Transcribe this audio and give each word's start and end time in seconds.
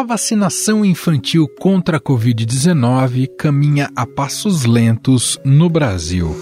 A 0.00 0.02
vacinação 0.02 0.82
infantil 0.82 1.46
contra 1.46 1.98
a 1.98 2.00
Covid-19 2.00 3.28
caminha 3.36 3.90
a 3.94 4.06
passos 4.06 4.64
lentos 4.64 5.38
no 5.44 5.68
Brasil. 5.68 6.34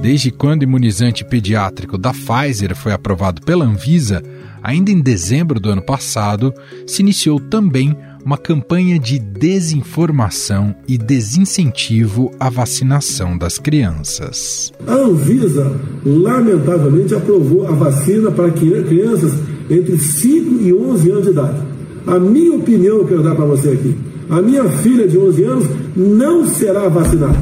Desde 0.00 0.30
quando 0.30 0.60
o 0.60 0.64
imunizante 0.64 1.24
pediátrico 1.24 1.98
da 1.98 2.12
Pfizer 2.12 2.76
foi 2.76 2.92
aprovado 2.92 3.42
pela 3.42 3.64
Anvisa, 3.64 4.22
ainda 4.62 4.92
em 4.92 5.00
dezembro 5.00 5.58
do 5.58 5.70
ano 5.70 5.82
passado, 5.82 6.54
se 6.86 7.02
iniciou 7.02 7.40
também 7.40 7.96
uma 8.24 8.38
campanha 8.38 8.96
de 8.96 9.18
desinformação 9.18 10.72
e 10.86 10.96
desincentivo 10.96 12.30
à 12.38 12.48
vacinação 12.48 13.36
das 13.36 13.58
crianças. 13.58 14.72
A 14.86 14.94
Anvisa, 14.94 15.76
lamentavelmente, 16.06 17.12
aprovou 17.12 17.66
a 17.66 17.72
vacina 17.72 18.30
para 18.30 18.52
crianças 18.52 19.32
entre 19.68 19.98
5 19.98 20.62
e 20.62 20.72
11 20.72 21.10
anos 21.10 21.24
de 21.24 21.30
idade. 21.32 21.67
A 22.08 22.18
minha 22.18 22.56
opinião, 22.56 22.96
eu 22.96 23.06
quero 23.06 23.22
dar 23.22 23.34
para 23.34 23.44
você 23.44 23.68
aqui. 23.68 23.94
A 24.30 24.40
minha 24.40 24.64
filha 24.64 25.06
de 25.06 25.18
11 25.18 25.44
anos 25.44 25.64
não 25.94 26.46
será 26.46 26.88
vacinada. 26.88 27.38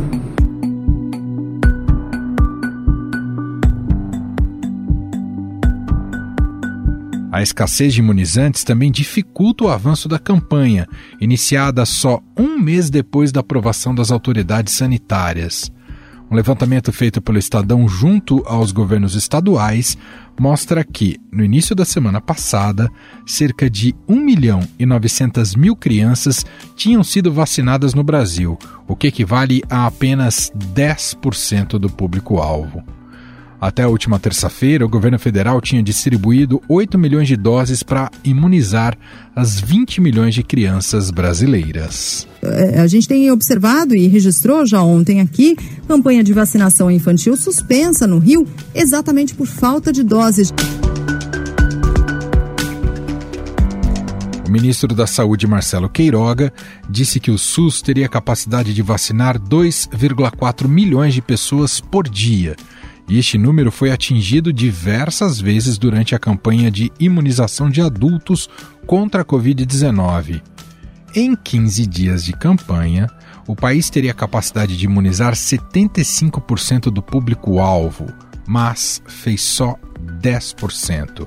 A 7.31 7.43
escassez 7.43 7.95
de 7.95 8.01
imunizantes 8.01 8.65
também 8.65 8.91
dificulta 8.91 9.63
o 9.63 9.69
avanço 9.69 10.09
da 10.09 10.19
campanha, 10.19 10.89
iniciada 11.21 11.85
só 11.85 12.21
um 12.37 12.59
mês 12.59 12.91
depois 12.91 13.31
da 13.31 13.41
aprovação 13.41 13.95
das 13.95 14.11
autoridades 14.11 14.75
sanitárias. 14.75 15.71
Um 16.29 16.35
levantamento 16.35 16.93
feito 16.93 17.23
pelo 17.23 17.39
Estadão 17.39 17.87
junto 17.89 18.43
aos 18.47 18.73
governos 18.73 19.15
estaduais 19.15 19.97
mostra 20.39 20.83
que, 20.85 21.21
no 21.31 21.45
início 21.45 21.75
da 21.75 21.85
semana 21.85 22.21
passada, 22.21 22.91
cerca 23.25 23.71
de 23.71 23.95
1 24.09 24.17
milhão 24.17 24.61
e 24.77 24.85
900 24.85 25.55
mil 25.55 25.77
crianças 25.77 26.45
tinham 26.75 27.05
sido 27.05 27.33
vacinadas 27.33 27.95
no 27.95 28.03
Brasil, 28.03 28.59
o 28.89 28.97
que 28.97 29.07
equivale 29.07 29.63
a 29.71 29.87
apenas 29.87 30.51
10% 30.75 31.79
do 31.79 31.89
público-alvo. 31.89 32.83
Até 33.61 33.85
a 33.85 33.89
última 33.89 34.19
terça-feira, 34.19 34.85
o 34.85 34.89
governo 34.89 35.19
federal 35.19 35.61
tinha 35.63 35.83
distribuído 35.83 36.63
8 36.69 36.99
milhões 36.99 37.27
de 37.27 37.37
doses 37.37 37.83
para 37.83 38.11
imunizar 38.23 38.97
as 39.35 39.59
20 39.59 40.01
milhões 40.01 40.35
de 40.35 40.43
crianças 40.43 41.11
brasileiras. 41.11 42.29
É, 42.43 42.81
a 42.81 42.87
gente 42.87 43.09
tem 43.09 43.31
observado 43.31 43.97
e 43.97 44.07
registrou 44.09 44.67
já 44.67 44.83
ontem 44.83 45.21
aqui 45.21 45.57
campanha 45.89 46.23
de 46.23 46.35
vacinação 46.35 46.91
infantil 46.91 47.35
suspensa 47.37 48.07
no 48.07 48.19
Rio 48.19 48.47
exatamente 48.75 49.35
por 49.35 49.47
falta 49.47 49.91
de 49.91 50.03
doses. 50.03 50.53
O 54.47 54.51
ministro 54.51 54.95
da 54.95 55.07
Saúde, 55.07 55.47
Marcelo 55.47 55.89
Queiroga, 55.89 56.53
disse 56.89 57.19
que 57.19 57.31
o 57.31 57.39
SUS 57.39 57.83
teria 57.83 58.09
capacidade 58.09 58.73
de 58.73 58.83
vacinar 58.83 59.41
2,4 59.41 60.69
milhões 60.69 61.15
de 61.15 61.21
pessoas 61.21 61.81
por 61.81 62.09
dia 62.09 62.55
e 63.09 63.19
este 63.19 63.39
número 63.39 63.71
foi 63.71 63.91
atingido 63.91 64.53
diversas 64.53 65.41
vezes 65.41 65.79
durante 65.79 66.15
a 66.15 66.19
campanha 66.19 66.71
de 66.71 66.91
imunização 66.99 67.71
de 67.71 67.81
adultos 67.81 68.49
contra 68.87 69.23
a 69.23 69.25
Covid-19. 69.25 70.43
Em 71.15 71.35
15 71.35 71.87
dias 71.87 72.25
de 72.25 72.33
campanha, 72.33 73.09
o 73.47 73.55
país 73.55 73.89
teria 73.89 74.13
capacidade 74.13 74.77
de 74.77 74.85
imunizar 74.85 75.35
75% 75.35 76.91
do 76.91 77.01
público-alvo, 77.01 78.07
mas 78.47 79.01
fez 79.07 79.41
só 79.41 79.77
10%. 80.21 81.27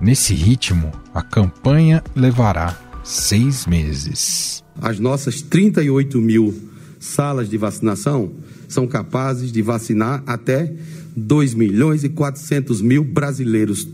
Nesse 0.00 0.34
ritmo, 0.34 0.92
a 1.14 1.22
campanha 1.22 2.04
levará 2.14 2.78
seis 3.02 3.66
meses. 3.66 4.62
As 4.80 4.98
nossas 5.00 5.40
38 5.40 6.18
mil 6.18 6.54
salas 7.00 7.48
de 7.48 7.56
vacinação 7.56 8.32
são 8.68 8.86
capazes 8.86 9.50
de 9.50 9.62
vacinar 9.62 10.22
até 10.26 10.74
2 11.16 11.54
milhões 11.54 12.04
e 12.04 12.08
400 12.08 12.82
mil 12.82 13.02
brasileiros 13.02 13.88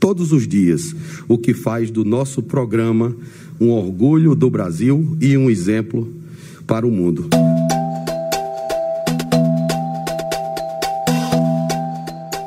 todos 0.00 0.32
os 0.32 0.48
dias, 0.48 0.94
o 1.28 1.38
que 1.38 1.54
faz 1.54 1.90
do 1.90 2.04
nosso 2.04 2.42
programa 2.42 3.14
um 3.60 3.70
orgulho 3.70 4.34
do 4.34 4.50
Brasil 4.50 5.16
e 5.20 5.36
um 5.36 5.48
exemplo 5.48 6.12
para 6.66 6.86
o 6.86 6.90
mundo. 6.90 7.28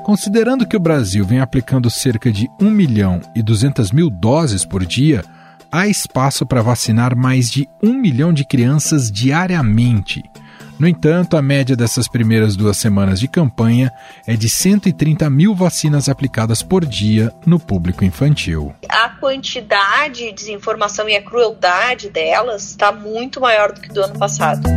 Considerando 0.03 0.65
que 0.65 0.77
o 0.77 0.79
Brasil 0.79 1.25
vem 1.25 1.39
aplicando 1.39 1.89
cerca 1.89 2.31
de 2.31 2.47
1 2.61 2.71
milhão 2.71 3.21
e 3.35 3.43
200 3.43 3.91
mil 3.91 4.09
doses 4.09 4.63
por 4.63 4.85
dia, 4.85 5.23
há 5.71 5.87
espaço 5.87 6.45
para 6.45 6.61
vacinar 6.61 7.15
mais 7.15 7.49
de 7.51 7.67
1 7.83 7.93
milhão 7.93 8.31
de 8.31 8.45
crianças 8.45 9.11
diariamente. 9.11 10.23
No 10.79 10.87
entanto, 10.87 11.35
a 11.35 11.41
média 11.41 11.75
dessas 11.75 12.07
primeiras 12.07 12.55
duas 12.55 12.77
semanas 12.77 13.19
de 13.19 13.27
campanha 13.27 13.91
é 14.27 14.35
de 14.35 14.47
130 14.47 15.27
mil 15.27 15.55
vacinas 15.55 16.07
aplicadas 16.07 16.61
por 16.61 16.85
dia 16.85 17.33
no 17.47 17.59
público 17.59 18.05
infantil. 18.05 18.75
A 18.87 19.09
quantidade 19.09 20.25
de 20.25 20.31
desinformação 20.31 21.09
e 21.09 21.15
a 21.15 21.21
crueldade 21.21 22.09
delas 22.11 22.69
está 22.69 22.91
muito 22.91 23.41
maior 23.41 23.71
do 23.71 23.81
que 23.81 23.89
do 23.89 24.03
ano 24.03 24.19
passado. 24.19 24.69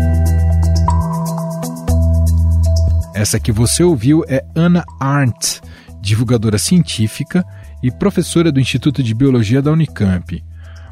Essa 3.15 3.38
que 3.38 3.53
você 3.53 3.82
ouviu 3.82 4.25
é 4.27 4.43
Anna 4.56 4.82
Arndt, 4.99 5.61
divulgadora 6.00 6.56
científica 6.56 7.44
e 7.82 7.91
professora 7.91 8.50
do 8.50 8.59
Instituto 8.59 9.03
de 9.03 9.15
Biologia 9.15 9.61
da 9.61 9.71
Unicamp. 9.71 10.43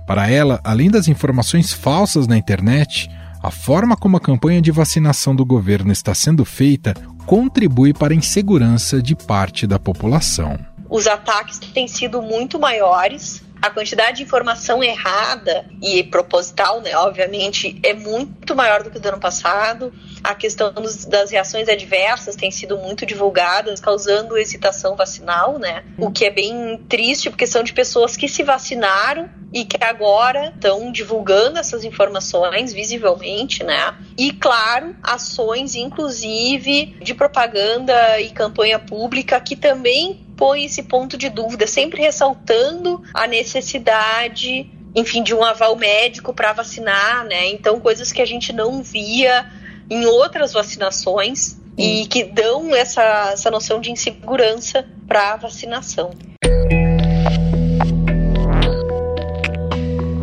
Para 0.07 0.31
ela, 0.31 0.61
além 0.63 0.91
das 0.91 1.09
informações 1.09 1.73
falsas 1.73 2.27
na 2.27 2.37
internet, 2.37 3.09
a 3.43 3.51
forma 3.51 3.97
como 3.97 4.17
a 4.17 4.21
campanha 4.21 4.61
de 4.61 4.71
vacinação 4.71 5.35
do 5.35 5.45
governo 5.45 5.93
está 5.93 6.15
sendo 6.15 6.45
feita 6.45 6.95
contribui 7.27 7.93
para 7.93 8.13
a 8.13 8.17
insegurança 8.17 9.03
de 9.03 9.15
parte 9.15 9.67
da 9.67 9.79
população. 9.79 10.59
Os 10.91 11.07
ataques 11.07 11.59
têm 11.59 11.87
sido 11.87 12.23
muito 12.23 12.59
maiores, 12.59 13.43
a 13.61 13.71
quantidade 13.71 14.19
de 14.19 14.23
informação 14.23 14.83
errada 14.83 15.67
e 15.83 16.03
proposital, 16.05 16.81
né, 16.81 16.97
obviamente, 16.97 17.79
é 17.83 17.93
muito 17.93 18.55
maior 18.55 18.83
do 18.83 18.91
que 18.91 18.99
do 18.99 19.09
ano 19.09 19.21
passado. 19.21 19.93
A 20.23 20.35
questão 20.35 20.73
dos, 20.73 21.05
das 21.05 21.31
reações 21.31 21.69
adversas 21.69 22.37
tem 22.37 22.51
sido 22.51 22.77
muito 22.79 23.05
divulgadas, 23.05 23.81
causando 23.81 24.39
hesitação 24.39 24.97
vacinal, 24.97 25.59
né? 25.59 25.85
O 25.97 26.11
que 26.11 26.25
é 26.25 26.31
bem 26.31 26.79
triste, 26.89 27.31
porque 27.31 27.47
são 27.47 27.63
de 27.63 27.73
pessoas 27.73 28.17
que 28.17 28.29
se 28.29 28.43
vacinaram 28.43 29.29
e 29.53 29.65
que 29.65 29.83
agora 29.83 30.53
estão 30.55 30.93
divulgando 30.93 31.59
essas 31.59 31.85
informações 31.85 32.73
visivelmente, 32.73 33.65
né? 33.65 33.95
E 34.17 34.33
claro, 34.33 34.95
ações 35.03 35.75
inclusive 35.75 36.97
de 37.01 37.15
propaganda 37.15 38.21
e 38.21 38.31
campanha 38.31 38.79
pública 38.79 39.41
que 39.41 39.57
também 39.57 40.28
põe 40.39 40.65
esse 40.65 40.85
ponto 40.85 41.19
de 41.19 41.29
dúvida, 41.29 41.67
sempre 41.67 42.01
ressaltando 42.01 43.03
a 43.13 43.27
necessidade 43.27 44.71
enfim, 44.95 45.23
de 45.23 45.35
um 45.35 45.45
aval 45.45 45.77
médico 45.77 46.33
para 46.33 46.53
vacinar, 46.53 47.25
né? 47.25 47.47
Então, 47.49 47.79
coisas 47.79 48.11
que 48.11 48.23
a 48.23 48.27
gente 48.27 48.53
não 48.53 48.83
via 48.83 49.47
em 49.91 50.07
outras 50.07 50.53
vacinações 50.53 51.57
e 51.77 52.07
que 52.07 52.25
dão 52.25 52.75
essa, 52.75 53.31
essa 53.33 53.51
noção 53.51 53.81
de 53.81 53.91
insegurança 53.93 54.85
para 55.07 55.35
a 55.35 55.37
vacinação. 55.37 56.11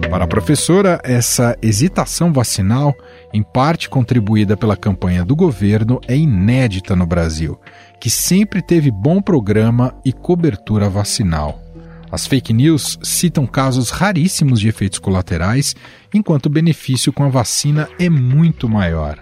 Para 0.09 0.23
a 0.23 0.27
professora, 0.27 0.99
essa 1.03 1.57
hesitação 1.61 2.31
vacinal, 2.31 2.95
em 3.35 3.43
parte 3.43 3.89
contribuída 3.89 4.55
pela 4.55 4.77
campanha 4.77 5.25
do 5.25 5.35
governo, 5.35 5.99
é 6.07 6.15
inédita 6.15 6.95
no 6.95 7.05
Brasil, 7.05 7.59
que 7.99 8.09
sempre 8.09 8.61
teve 8.61 8.89
bom 8.89 9.21
programa 9.21 9.93
e 10.05 10.13
cobertura 10.13 10.89
vacinal. 10.89 11.61
As 12.09 12.25
fake 12.25 12.53
news 12.53 12.97
citam 13.03 13.45
casos 13.45 13.89
raríssimos 13.89 14.57
de 14.57 14.69
efeitos 14.69 14.99
colaterais, 14.99 15.75
enquanto 16.13 16.45
o 16.45 16.49
benefício 16.49 17.11
com 17.11 17.25
a 17.25 17.29
vacina 17.29 17.89
é 17.99 18.09
muito 18.09 18.69
maior. 18.69 19.21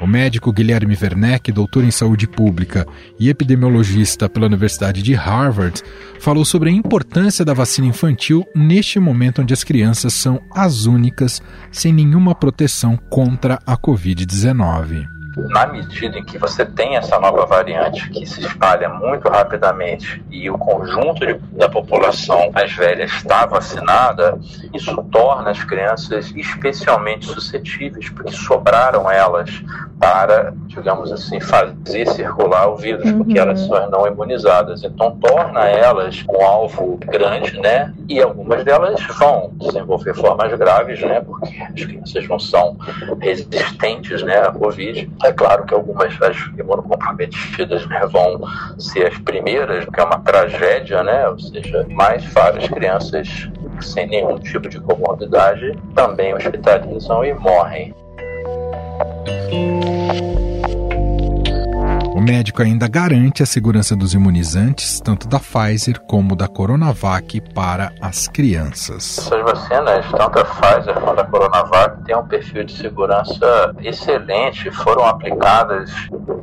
O 0.00 0.06
médico 0.06 0.52
Guilherme 0.52 0.96
Werneck, 1.00 1.50
doutor 1.50 1.82
em 1.82 1.90
saúde 1.90 2.26
pública 2.26 2.86
e 3.18 3.30
epidemiologista 3.30 4.28
pela 4.28 4.46
Universidade 4.46 5.02
de 5.02 5.14
Harvard, 5.14 5.82
falou 6.20 6.44
sobre 6.44 6.68
a 6.68 6.72
importância 6.72 7.44
da 7.44 7.54
vacina 7.54 7.86
infantil 7.86 8.46
neste 8.54 9.00
momento 9.00 9.40
onde 9.40 9.54
as 9.54 9.64
crianças 9.64 10.12
são 10.12 10.40
as 10.52 10.84
únicas 10.84 11.40
sem 11.72 11.92
nenhuma 11.92 12.34
proteção 12.34 12.96
contra 13.08 13.58
a 13.66 13.76
Covid-19 13.76 15.15
na 15.36 15.66
medida 15.66 16.18
em 16.18 16.24
que 16.24 16.38
você 16.38 16.64
tem 16.64 16.96
essa 16.96 17.20
nova 17.20 17.44
variante 17.44 18.08
que 18.08 18.24
se 18.24 18.40
espalha 18.40 18.88
muito 18.88 19.28
rapidamente 19.28 20.24
e 20.30 20.48
o 20.48 20.56
conjunto 20.56 21.26
de, 21.26 21.34
da 21.52 21.68
população 21.68 22.50
mais 22.52 22.72
velha 22.72 23.04
está 23.04 23.44
vacinada, 23.44 24.38
isso 24.72 24.96
torna 25.12 25.50
as 25.50 25.62
crianças 25.62 26.32
especialmente 26.34 27.26
suscetíveis, 27.26 28.08
porque 28.08 28.32
sobraram 28.32 29.10
elas 29.10 29.50
para, 30.06 30.54
digamos 30.68 31.10
assim, 31.10 31.40
fazer 31.40 32.06
circular 32.06 32.68
o 32.68 32.76
vírus, 32.76 33.04
uhum. 33.10 33.18
porque 33.18 33.36
elas 33.36 33.58
são 33.58 33.90
não 33.90 34.06
imunizadas. 34.06 34.84
Então, 34.84 35.18
torna 35.18 35.66
elas 35.66 36.24
um 36.28 36.44
alvo 36.44 36.96
grande, 37.04 37.58
né? 37.58 37.92
E 38.08 38.22
algumas 38.22 38.64
delas 38.64 39.02
vão 39.18 39.50
desenvolver 39.54 40.14
formas 40.14 40.56
graves, 40.56 41.00
né? 41.00 41.20
Porque 41.20 41.60
as 41.60 41.84
crianças 41.84 42.28
não 42.28 42.38
são 42.38 42.76
resistentes, 43.20 44.22
né, 44.22 44.38
à 44.38 44.52
Covid. 44.52 45.10
É 45.24 45.32
claro 45.32 45.64
que 45.64 45.74
algumas 45.74 46.16
das 46.18 46.36
imunocomprometidas 46.56 47.84
né, 47.88 48.06
vão 48.06 48.40
ser 48.78 49.08
as 49.08 49.18
primeiras, 49.18 49.86
que 49.86 50.00
é 50.00 50.04
uma 50.04 50.20
tragédia, 50.20 51.02
né? 51.02 51.28
Ou 51.28 51.38
seja, 51.38 51.84
mais 51.90 52.24
várias 52.26 52.68
crianças 52.68 53.50
sem 53.80 54.06
nenhum 54.06 54.38
tipo 54.38 54.68
de 54.68 54.78
comorbidade 54.80 55.76
também 55.96 56.32
hospitalizam 56.32 57.24
e 57.24 57.34
morrem. 57.34 57.92
O 62.16 62.20
médico 62.22 62.62
ainda 62.62 62.88
garante 62.88 63.42
a 63.42 63.46
segurança 63.46 63.94
dos 63.94 64.14
imunizantes, 64.14 64.98
tanto 65.00 65.28
da 65.28 65.38
Pfizer 65.38 66.00
como 66.00 66.34
da 66.34 66.48
Coronavac, 66.48 67.42
para 67.54 67.92
as 68.00 68.26
crianças. 68.26 69.18
Essas 69.18 69.42
vacinas, 69.42 70.06
tanto 70.10 70.38
a 70.38 70.44
Pfizer 70.46 70.94
quanto 70.94 71.20
a 71.20 71.24
Coronavac, 71.24 72.02
têm 72.04 72.16
um 72.16 72.26
perfil 72.26 72.64
de 72.64 72.72
segurança 72.72 73.74
excelente. 73.82 74.70
Foram 74.70 75.04
aplicadas 75.04 75.90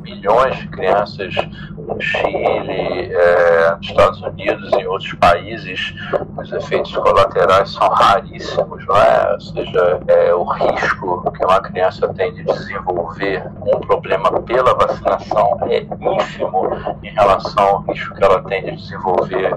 milhões 0.00 0.56
de 0.58 0.68
crianças 0.68 1.34
no 1.76 2.00
Chile, 2.00 3.10
é, 3.12 3.74
nos 3.76 3.86
Estados 3.86 4.22
Unidos 4.22 4.70
e 4.74 4.76
em 4.76 4.86
outros 4.86 5.12
países. 5.14 5.92
Os 6.36 6.52
efeitos 6.52 6.94
colaterais 6.94 7.70
são 7.70 7.88
raríssimos, 7.88 8.86
não 8.86 8.96
é? 8.96 9.32
Ou 9.32 9.40
seja, 9.40 10.00
é, 10.06 10.34
o 10.34 10.44
risco 10.44 11.32
que 11.32 11.44
uma 11.44 11.60
criança 11.60 12.06
tem 12.14 12.32
de 12.32 12.44
desenvolver 12.44 13.44
um 13.66 13.80
problema 13.80 14.30
pela 14.42 14.74
vacinação 14.74 15.58
é 15.74 15.82
ínfimo 15.82 16.70
em 17.02 17.10
relação 17.10 17.64
ao 17.64 17.80
risco 17.82 18.14
que 18.14 18.24
ela 18.24 18.42
tem 18.44 18.64
de 18.64 18.76
desenvolver 18.76 19.50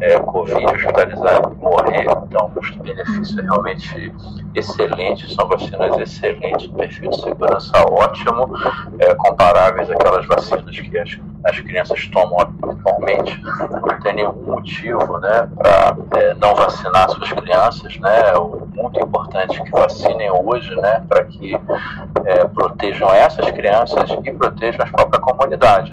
é, 0.00 0.18
Covid, 0.20 0.64
hospitalizar 0.66 1.42
e 1.50 1.62
morrer. 1.62 2.06
Então, 2.24 2.50
custo-benefício 2.50 3.40
é 3.40 3.42
realmente 3.42 4.12
excelente, 4.54 5.34
são 5.34 5.48
vacinas 5.48 5.96
excelentes, 5.98 6.66
perfil 6.68 7.10
de 7.10 7.20
segurança 7.20 7.72
ótimo, 7.90 8.50
é, 8.98 9.14
comparáveis 9.14 9.90
àquelas 9.90 10.26
vacinas 10.26 10.78
que 10.78 10.98
as, 10.98 11.18
as 11.44 11.58
crianças 11.60 12.06
tomam 12.08 12.38
atualmente. 12.40 13.40
Não 13.42 14.00
tem 14.00 14.14
nenhum 14.14 14.32
motivo 14.44 15.18
né, 15.18 15.48
para 15.56 15.96
é, 16.18 16.34
não 16.34 16.54
vacinar 16.54 17.10
suas 17.10 17.32
crianças. 17.32 17.96
Né? 17.98 18.20
É 18.30 18.38
muito 18.80 19.00
importante 19.00 19.62
que 19.62 19.70
vacinem 19.70 20.30
hoje 20.30 20.74
né, 20.76 21.02
para 21.08 21.24
que 21.24 21.54
é, 22.24 22.44
protejam 22.46 23.12
essas 23.12 23.50
crianças 23.50 24.10
e 24.24 24.32
protejam 24.32 24.86
próprias 24.90 25.22
comunidades 25.22 25.50
comunidade. 25.50 25.90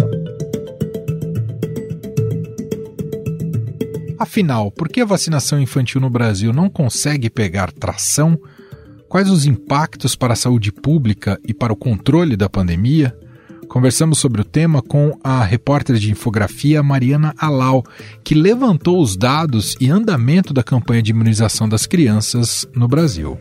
Afinal, 4.20 4.72
por 4.72 4.90
que 4.90 5.02
a 5.02 5.06
vacinação 5.06 5.60
infantil 5.60 6.02
no 6.02 6.10
Brasil 6.10 6.52
não 6.52 6.70
consegue 6.70 7.30
pegar 7.30 7.72
tração? 7.72 8.40
Quais 9.08 9.30
os 9.30 9.46
impactos 9.46 10.16
para 10.16 10.34
a 10.34 10.36
saúde 10.36 10.72
pública 10.72 11.40
e 11.48 11.54
para 11.54 11.72
o 11.72 11.78
controle 11.78 12.36
da 12.36 12.50
pandemia? 12.50 13.16
Conversamos 13.68 14.19
sobre 14.19 14.42
o 14.42 14.46
tema 14.46 14.81
com 14.81 15.18
a 15.24 15.44
repórter 15.44 15.98
de 15.98 16.12
infografia 16.12 16.81
Mariana 16.81 17.34
Alau, 17.38 17.84
que 18.24 18.34
levantou 18.34 19.02
os 19.02 19.18
dados 19.18 19.75
e 19.80 19.90
andamento 19.90 20.54
da 20.54 20.64
campanha 20.64 21.02
de 21.02 21.12
imunização 21.12 21.68
das 21.68 21.86
crianças 21.86 22.68
no 22.74 22.88
Brasil. 22.88 23.38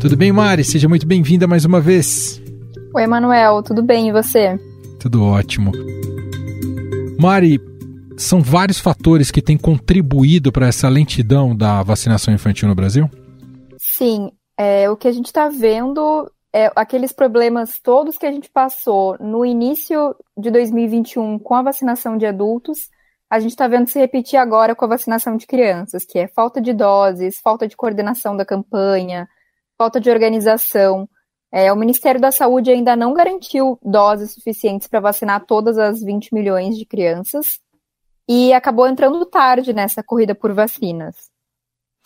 Tudo 0.00 0.16
bem, 0.16 0.32
Mari? 0.32 0.64
Seja 0.64 0.88
muito 0.88 1.06
bem-vinda 1.06 1.46
mais 1.46 1.64
uma 1.64 1.80
vez. 1.80 2.42
Oi, 2.94 3.02
Emanuel, 3.02 3.62
tudo 3.62 3.82
bem 3.82 4.08
e 4.08 4.12
você? 4.12 4.58
Tudo 4.98 5.22
ótimo. 5.22 5.70
Mari, 7.18 7.60
são 8.16 8.40
vários 8.40 8.78
fatores 8.78 9.30
que 9.30 9.40
têm 9.40 9.56
contribuído 9.56 10.50
para 10.50 10.66
essa 10.66 10.88
lentidão 10.88 11.56
da 11.56 11.82
vacinação 11.82 12.34
infantil 12.34 12.68
no 12.68 12.74
Brasil? 12.74 13.08
Sim, 13.76 14.30
é, 14.58 14.90
o 14.90 14.96
que 14.96 15.06
a 15.06 15.12
gente 15.12 15.26
está 15.26 15.48
vendo 15.48 16.28
é 16.52 16.72
aqueles 16.74 17.12
problemas 17.12 17.78
todos 17.78 18.18
que 18.18 18.26
a 18.26 18.32
gente 18.32 18.50
passou 18.50 19.16
no 19.20 19.46
início 19.46 20.16
de 20.36 20.50
2021 20.50 21.38
com 21.38 21.54
a 21.54 21.62
vacinação 21.62 22.18
de 22.18 22.26
adultos, 22.26 22.90
a 23.30 23.38
gente 23.38 23.50
está 23.50 23.68
vendo 23.68 23.88
se 23.88 23.98
repetir 23.98 24.36
agora 24.36 24.74
com 24.74 24.84
a 24.84 24.88
vacinação 24.88 25.36
de 25.36 25.46
crianças, 25.46 26.04
que 26.04 26.18
é 26.18 26.26
falta 26.26 26.60
de 26.60 26.72
doses, 26.72 27.38
falta 27.38 27.68
de 27.68 27.76
coordenação 27.76 28.36
da 28.36 28.44
campanha, 28.44 29.28
falta 29.76 30.00
de 30.00 30.10
organização. 30.10 31.08
É, 31.52 31.72
o 31.72 31.76
Ministério 31.76 32.20
da 32.20 32.32
Saúde 32.32 32.70
ainda 32.70 32.96
não 32.96 33.14
garantiu 33.14 33.78
doses 33.82 34.34
suficientes 34.34 34.88
para 34.88 35.00
vacinar 35.00 35.46
todas 35.46 35.78
as 35.78 36.02
20 36.02 36.34
milhões 36.34 36.76
de 36.76 36.84
crianças 36.84 37.60
e 38.28 38.52
acabou 38.52 38.88
entrando 38.88 39.24
tarde 39.24 39.72
nessa 39.72 40.02
corrida 40.02 40.34
por 40.34 40.52
vacinas. 40.52 41.30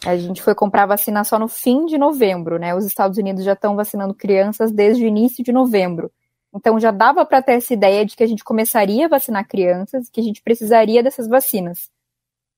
A 0.04 0.16
gente 0.16 0.42
foi 0.42 0.54
comprar 0.54 0.86
vacina 0.86 1.22
só 1.24 1.38
no 1.38 1.48
fim 1.48 1.86
de 1.86 1.96
novembro, 1.96 2.58
né? 2.58 2.74
Os 2.74 2.84
Estados 2.84 3.18
Unidos 3.18 3.44
já 3.44 3.52
estão 3.52 3.76
vacinando 3.76 4.14
crianças 4.14 4.72
desde 4.72 5.04
o 5.04 5.06
início 5.06 5.44
de 5.44 5.52
novembro. 5.52 6.10
Então 6.54 6.78
já 6.78 6.90
dava 6.90 7.24
para 7.24 7.40
ter 7.40 7.52
essa 7.52 7.72
ideia 7.72 8.04
de 8.04 8.16
que 8.16 8.22
a 8.22 8.26
gente 8.26 8.44
começaria 8.44 9.06
a 9.06 9.08
vacinar 9.08 9.46
crianças, 9.46 10.10
que 10.10 10.20
a 10.20 10.24
gente 10.24 10.42
precisaria 10.42 11.02
dessas 11.02 11.28
vacinas. 11.28 11.90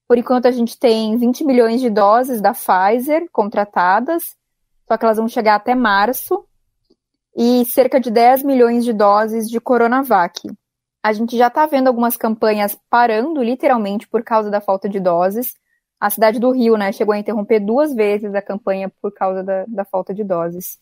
Por 0.07 0.17
enquanto 0.17 0.47
a 0.47 0.51
gente 0.51 0.77
tem 0.77 1.15
20 1.17 1.43
milhões 1.43 1.81
de 1.81 1.89
doses 1.89 2.41
da 2.41 2.53
Pfizer 2.53 3.27
contratadas 3.31 4.35
só 4.87 4.97
que 4.97 5.05
elas 5.05 5.17
vão 5.17 5.27
chegar 5.27 5.55
até 5.55 5.73
março, 5.73 6.45
e 7.35 7.65
cerca 7.65 7.99
de 7.99 8.09
10 8.09 8.43
milhões 8.43 8.85
de 8.85 8.93
doses 8.93 9.49
de 9.49 9.59
Coronavac. 9.59 10.41
A 11.03 11.11
gente 11.11 11.37
já 11.37 11.47
está 11.47 11.65
vendo 11.65 11.87
algumas 11.87 12.15
campanhas 12.15 12.77
parando, 12.89 13.43
literalmente, 13.43 14.07
por 14.07 14.23
causa 14.23 14.49
da 14.49 14.61
falta 14.61 14.87
de 14.87 14.99
doses. 14.99 15.53
A 15.99 16.09
cidade 16.09 16.39
do 16.39 16.51
Rio, 16.51 16.77
né, 16.77 16.91
chegou 16.91 17.13
a 17.13 17.19
interromper 17.19 17.59
duas 17.59 17.93
vezes 17.93 18.33
a 18.35 18.41
campanha 18.41 18.91
por 19.01 19.13
causa 19.13 19.43
da, 19.43 19.65
da 19.67 19.85
falta 19.85 20.13
de 20.13 20.23
doses. 20.23 20.79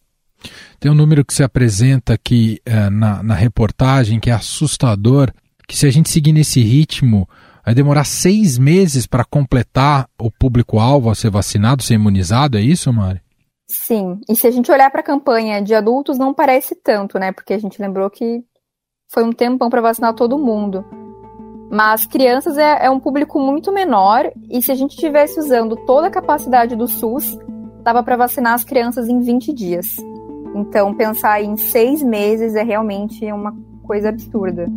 Tem 0.79 0.91
um 0.91 0.95
número 0.95 1.23
que 1.23 1.33
se 1.33 1.43
apresenta 1.43 2.13
aqui 2.13 2.59
é, 2.65 2.89
na, 2.89 3.23
na 3.23 3.33
reportagem 3.33 4.19
que 4.19 4.29
é 4.29 4.33
assustador, 4.33 5.31
que 5.67 5.77
se 5.77 5.85
a 5.85 5.91
gente 5.91 6.09
seguir 6.09 6.33
nesse 6.33 6.61
ritmo, 6.61 7.27
vai 7.63 7.73
demorar 7.73 8.03
seis 8.03 8.57
meses 8.57 9.07
para 9.07 9.23
completar 9.23 10.09
o 10.19 10.29
público-alvo 10.29 11.09
a 11.09 11.15
ser 11.15 11.29
vacinado, 11.29 11.83
ser 11.83 11.93
imunizado, 11.93 12.57
é 12.57 12.61
isso, 12.61 12.91
Mari? 12.91 13.21
Sim, 13.67 14.19
e 14.29 14.35
se 14.35 14.45
a 14.45 14.51
gente 14.51 14.71
olhar 14.71 14.91
para 14.91 14.99
a 14.99 15.05
campanha 15.05 15.61
de 15.61 15.73
adultos, 15.73 16.17
não 16.17 16.33
parece 16.33 16.75
tanto, 16.75 17.17
né? 17.17 17.31
Porque 17.31 17.53
a 17.53 17.57
gente 17.57 17.81
lembrou 17.81 18.09
que 18.09 18.43
foi 19.09 19.23
um 19.23 19.31
tempão 19.31 19.69
para 19.69 19.81
vacinar 19.81 20.13
todo 20.13 20.37
mundo. 20.37 20.85
Mas 21.73 22.05
crianças 22.05 22.55
é, 22.55 22.85
é, 22.85 22.89
um 22.91 22.99
público 22.99 23.39
muito 23.39 23.73
menor, 23.73 24.31
e 24.47 24.61
se 24.61 24.71
a 24.71 24.75
gente 24.75 24.91
estivesse 24.91 25.39
usando 25.39 25.75
toda 25.75 26.05
a 26.05 26.11
capacidade 26.11 26.75
do 26.75 26.87
SUS, 26.87 27.35
dava 27.83 28.03
para 28.03 28.15
vacinar 28.15 28.53
as 28.53 28.63
crianças 28.63 29.09
em 29.09 29.19
20 29.19 29.51
dias. 29.51 29.97
Então, 30.53 30.93
pensar 30.93 31.41
em 31.41 31.57
seis 31.57 32.03
meses 32.03 32.53
é 32.53 32.61
realmente 32.61 33.25
uma 33.31 33.57
coisa 33.81 34.09
absurda. 34.09 34.67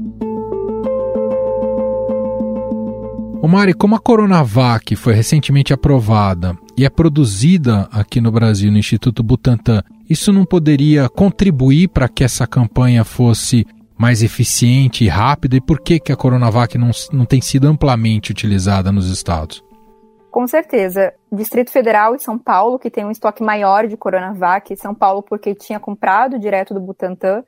O 3.42 3.46
Mari, 3.46 3.74
como 3.74 3.94
a 3.94 4.00
Coronavac 4.00 4.96
foi 4.96 5.12
recentemente 5.12 5.74
aprovada 5.74 6.56
e 6.78 6.86
é 6.86 6.88
produzida 6.88 7.88
aqui 7.92 8.22
no 8.22 8.32
Brasil, 8.32 8.72
no 8.72 8.78
Instituto 8.78 9.22
Butantan, 9.22 9.82
isso 10.08 10.32
não 10.32 10.46
poderia 10.46 11.10
contribuir 11.10 11.88
para 11.88 12.08
que 12.08 12.24
essa 12.24 12.46
campanha 12.46 13.04
fosse 13.04 13.66
mais 13.98 14.22
eficiente 14.22 15.04
e 15.04 15.08
rápida? 15.08 15.56
E 15.56 15.60
por 15.60 15.80
que, 15.80 15.98
que 15.98 16.12
a 16.12 16.16
Coronavac 16.16 16.76
não, 16.76 16.90
não 17.12 17.24
tem 17.24 17.40
sido 17.40 17.66
amplamente 17.66 18.30
utilizada 18.30 18.92
nos 18.92 19.10
estados? 19.10 19.64
Com 20.30 20.46
certeza. 20.46 21.14
Distrito 21.32 21.70
Federal 21.70 22.14
e 22.14 22.20
São 22.20 22.38
Paulo, 22.38 22.78
que 22.78 22.90
tem 22.90 23.04
um 23.04 23.10
estoque 23.10 23.42
maior 23.42 23.86
de 23.86 23.96
Coronavac, 23.96 24.76
São 24.76 24.94
Paulo 24.94 25.22
porque 25.22 25.54
tinha 25.54 25.80
comprado 25.80 26.38
direto 26.38 26.74
do 26.74 26.80
Butantan, 26.80 27.42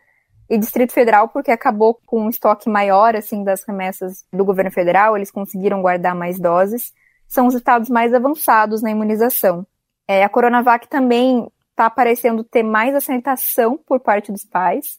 e 0.49 0.57
Distrito 0.57 0.95
Federal 0.95 1.29
porque 1.29 1.51
acabou 1.51 2.01
com 2.07 2.23
um 2.23 2.31
estoque 2.31 2.71
maior 2.71 3.15
assim 3.15 3.45
das 3.45 3.63
remessas 3.65 4.25
do 4.33 4.45
governo 4.45 4.71
federal, 4.71 5.15
eles 5.15 5.31
conseguiram 5.31 5.83
guardar 5.83 6.15
mais 6.15 6.41
doses 6.41 6.93
são 7.29 7.47
os 7.47 7.55
estados 7.55 7.91
mais 7.91 8.15
avançados 8.15 8.83
na 8.83 8.91
imunização. 8.91 9.67
É, 10.09 10.25
a 10.25 10.29
Coronavac 10.29 10.89
também 10.89 11.47
está 11.71 11.91
parecendo 11.91 12.43
ter 12.43 12.63
mais 12.63 12.95
aceitação 12.95 13.79
por 13.87 14.01
parte 14.01 14.33
dos 14.33 14.45
pais. 14.45 14.99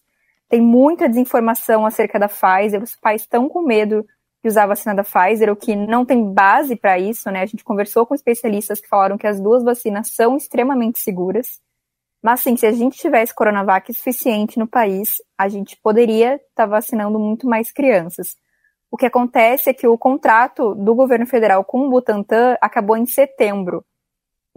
Tem 0.50 0.60
muita 0.60 1.08
desinformação 1.08 1.86
acerca 1.86 2.20
da 2.20 2.28
Pfizer. 2.28 2.82
Os 2.82 2.96
pais 2.96 3.22
estão 3.22 3.48
com 3.48 3.62
medo 3.62 4.04
de 4.44 4.50
usar 4.50 4.64
a 4.64 4.68
vacina 4.68 4.96
da 4.96 5.04
Pfizer, 5.04 5.52
o 5.52 5.56
que 5.56 5.76
não 5.76 6.06
tem 6.06 6.34
base 6.34 6.76
para 6.76 6.98
isso, 6.98 7.30
né? 7.30 7.42
A 7.42 7.46
gente 7.46 7.64
conversou 7.64 8.06
com 8.06 8.16
especialistas 8.16 8.80
que 8.80 8.88
falaram 8.88 9.18
que 9.18 9.28
as 9.28 9.40
duas 9.40 9.64
vacinas 9.64 10.14
são 10.14 10.36
extremamente 10.36 11.00
seguras. 11.00 11.60
Mas, 12.22 12.42
sim, 12.42 12.58
se 12.58 12.66
a 12.66 12.72
gente 12.72 12.98
tivesse 12.98 13.34
Coronavac 13.34 13.94
suficiente 13.94 14.58
no 14.58 14.68
país, 14.68 15.16
a 15.38 15.48
gente 15.48 15.78
poderia 15.82 16.36
estar 16.36 16.44
tá 16.56 16.66
vacinando 16.66 17.20
muito 17.20 17.48
mais 17.48 17.72
crianças. 17.72 18.36
O 18.92 18.98
que 18.98 19.06
acontece 19.06 19.70
é 19.70 19.74
que 19.74 19.88
o 19.88 19.98
contrato 19.98 20.74
do 20.74 20.96
governo 20.96 21.28
federal 21.28 21.64
com 21.64 21.86
o 21.86 21.90
Butantan 21.90 22.58
acabou 22.60 22.98
em 22.98 23.06
setembro. 23.06 23.86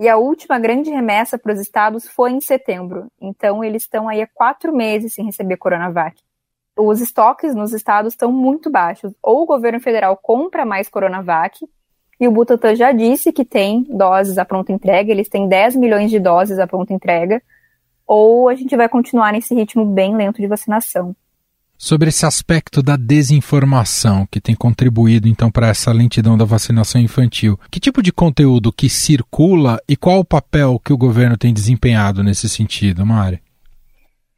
E 0.03 0.09
a 0.09 0.17
última 0.17 0.59
grande 0.59 0.91
remessa 0.91 1.39
para 1.39 1.53
os 1.53 1.61
estados 1.61 2.09
foi 2.09 2.33
em 2.33 2.41
setembro. 2.41 3.07
Então, 3.21 3.63
eles 3.63 3.83
estão 3.83 4.09
aí 4.09 4.21
há 4.21 4.27
quatro 4.27 4.75
meses 4.75 5.15
sem 5.15 5.25
receber 5.25 5.57
Coronavac. 5.57 6.21
Os 6.77 7.01
estoques 7.01 7.55
nos 7.55 7.73
estados 7.73 8.13
estão 8.13 8.33
muito 8.33 8.69
baixos. 8.69 9.13
Ou 9.23 9.45
o 9.45 9.47
governo 9.47 9.79
federal 9.79 10.17
compra 10.21 10.67
mais 10.67 10.89
Coronavac, 10.89 11.65
e 12.19 12.27
o 12.27 12.33
Butantan 12.33 12.75
já 12.75 12.91
disse 12.91 13.33
que 13.33 13.45
tem 13.45 13.85
doses 13.85 14.39
à 14.39 14.45
pronta 14.45 14.73
entrega, 14.73 15.13
eles 15.13 15.29
têm 15.29 15.47
10 15.47 15.77
milhões 15.77 16.11
de 16.11 16.19
doses 16.19 16.59
à 16.59 16.67
pronta 16.67 16.93
entrega, 16.93 17.41
ou 18.05 18.49
a 18.49 18.57
gente 18.57 18.75
vai 18.75 18.89
continuar 18.89 19.33
nesse 19.33 19.55
ritmo 19.55 19.87
bem 19.87 20.17
lento 20.17 20.41
de 20.41 20.49
vacinação 20.49 21.15
sobre 21.83 22.11
esse 22.11 22.25
aspecto 22.25 22.81
da 22.81 22.95
desinformação 22.97 24.25
que 24.31 24.41
tem 24.41 24.55
contribuído 24.55 25.27
então 25.27 25.51
para 25.51 25.67
essa 25.67 25.91
lentidão 25.91 26.39
da 26.39 26.45
vacinação 26.45 27.01
infantil. 27.01 27.59
Que 27.73 27.81
tipo 27.81 28.01
de 28.01 28.13
conteúdo 28.13 28.73
que 28.73 28.89
circula 28.89 29.81
e 29.89 29.97
qual 29.97 30.21
o 30.21 30.25
papel 30.25 30.79
que 30.79 30.93
o 30.93 30.97
governo 30.97 31.37
tem 31.37 31.53
desempenhado 31.53 32.23
nesse 32.23 32.49
sentido, 32.49 33.05
Mari? 33.05 33.43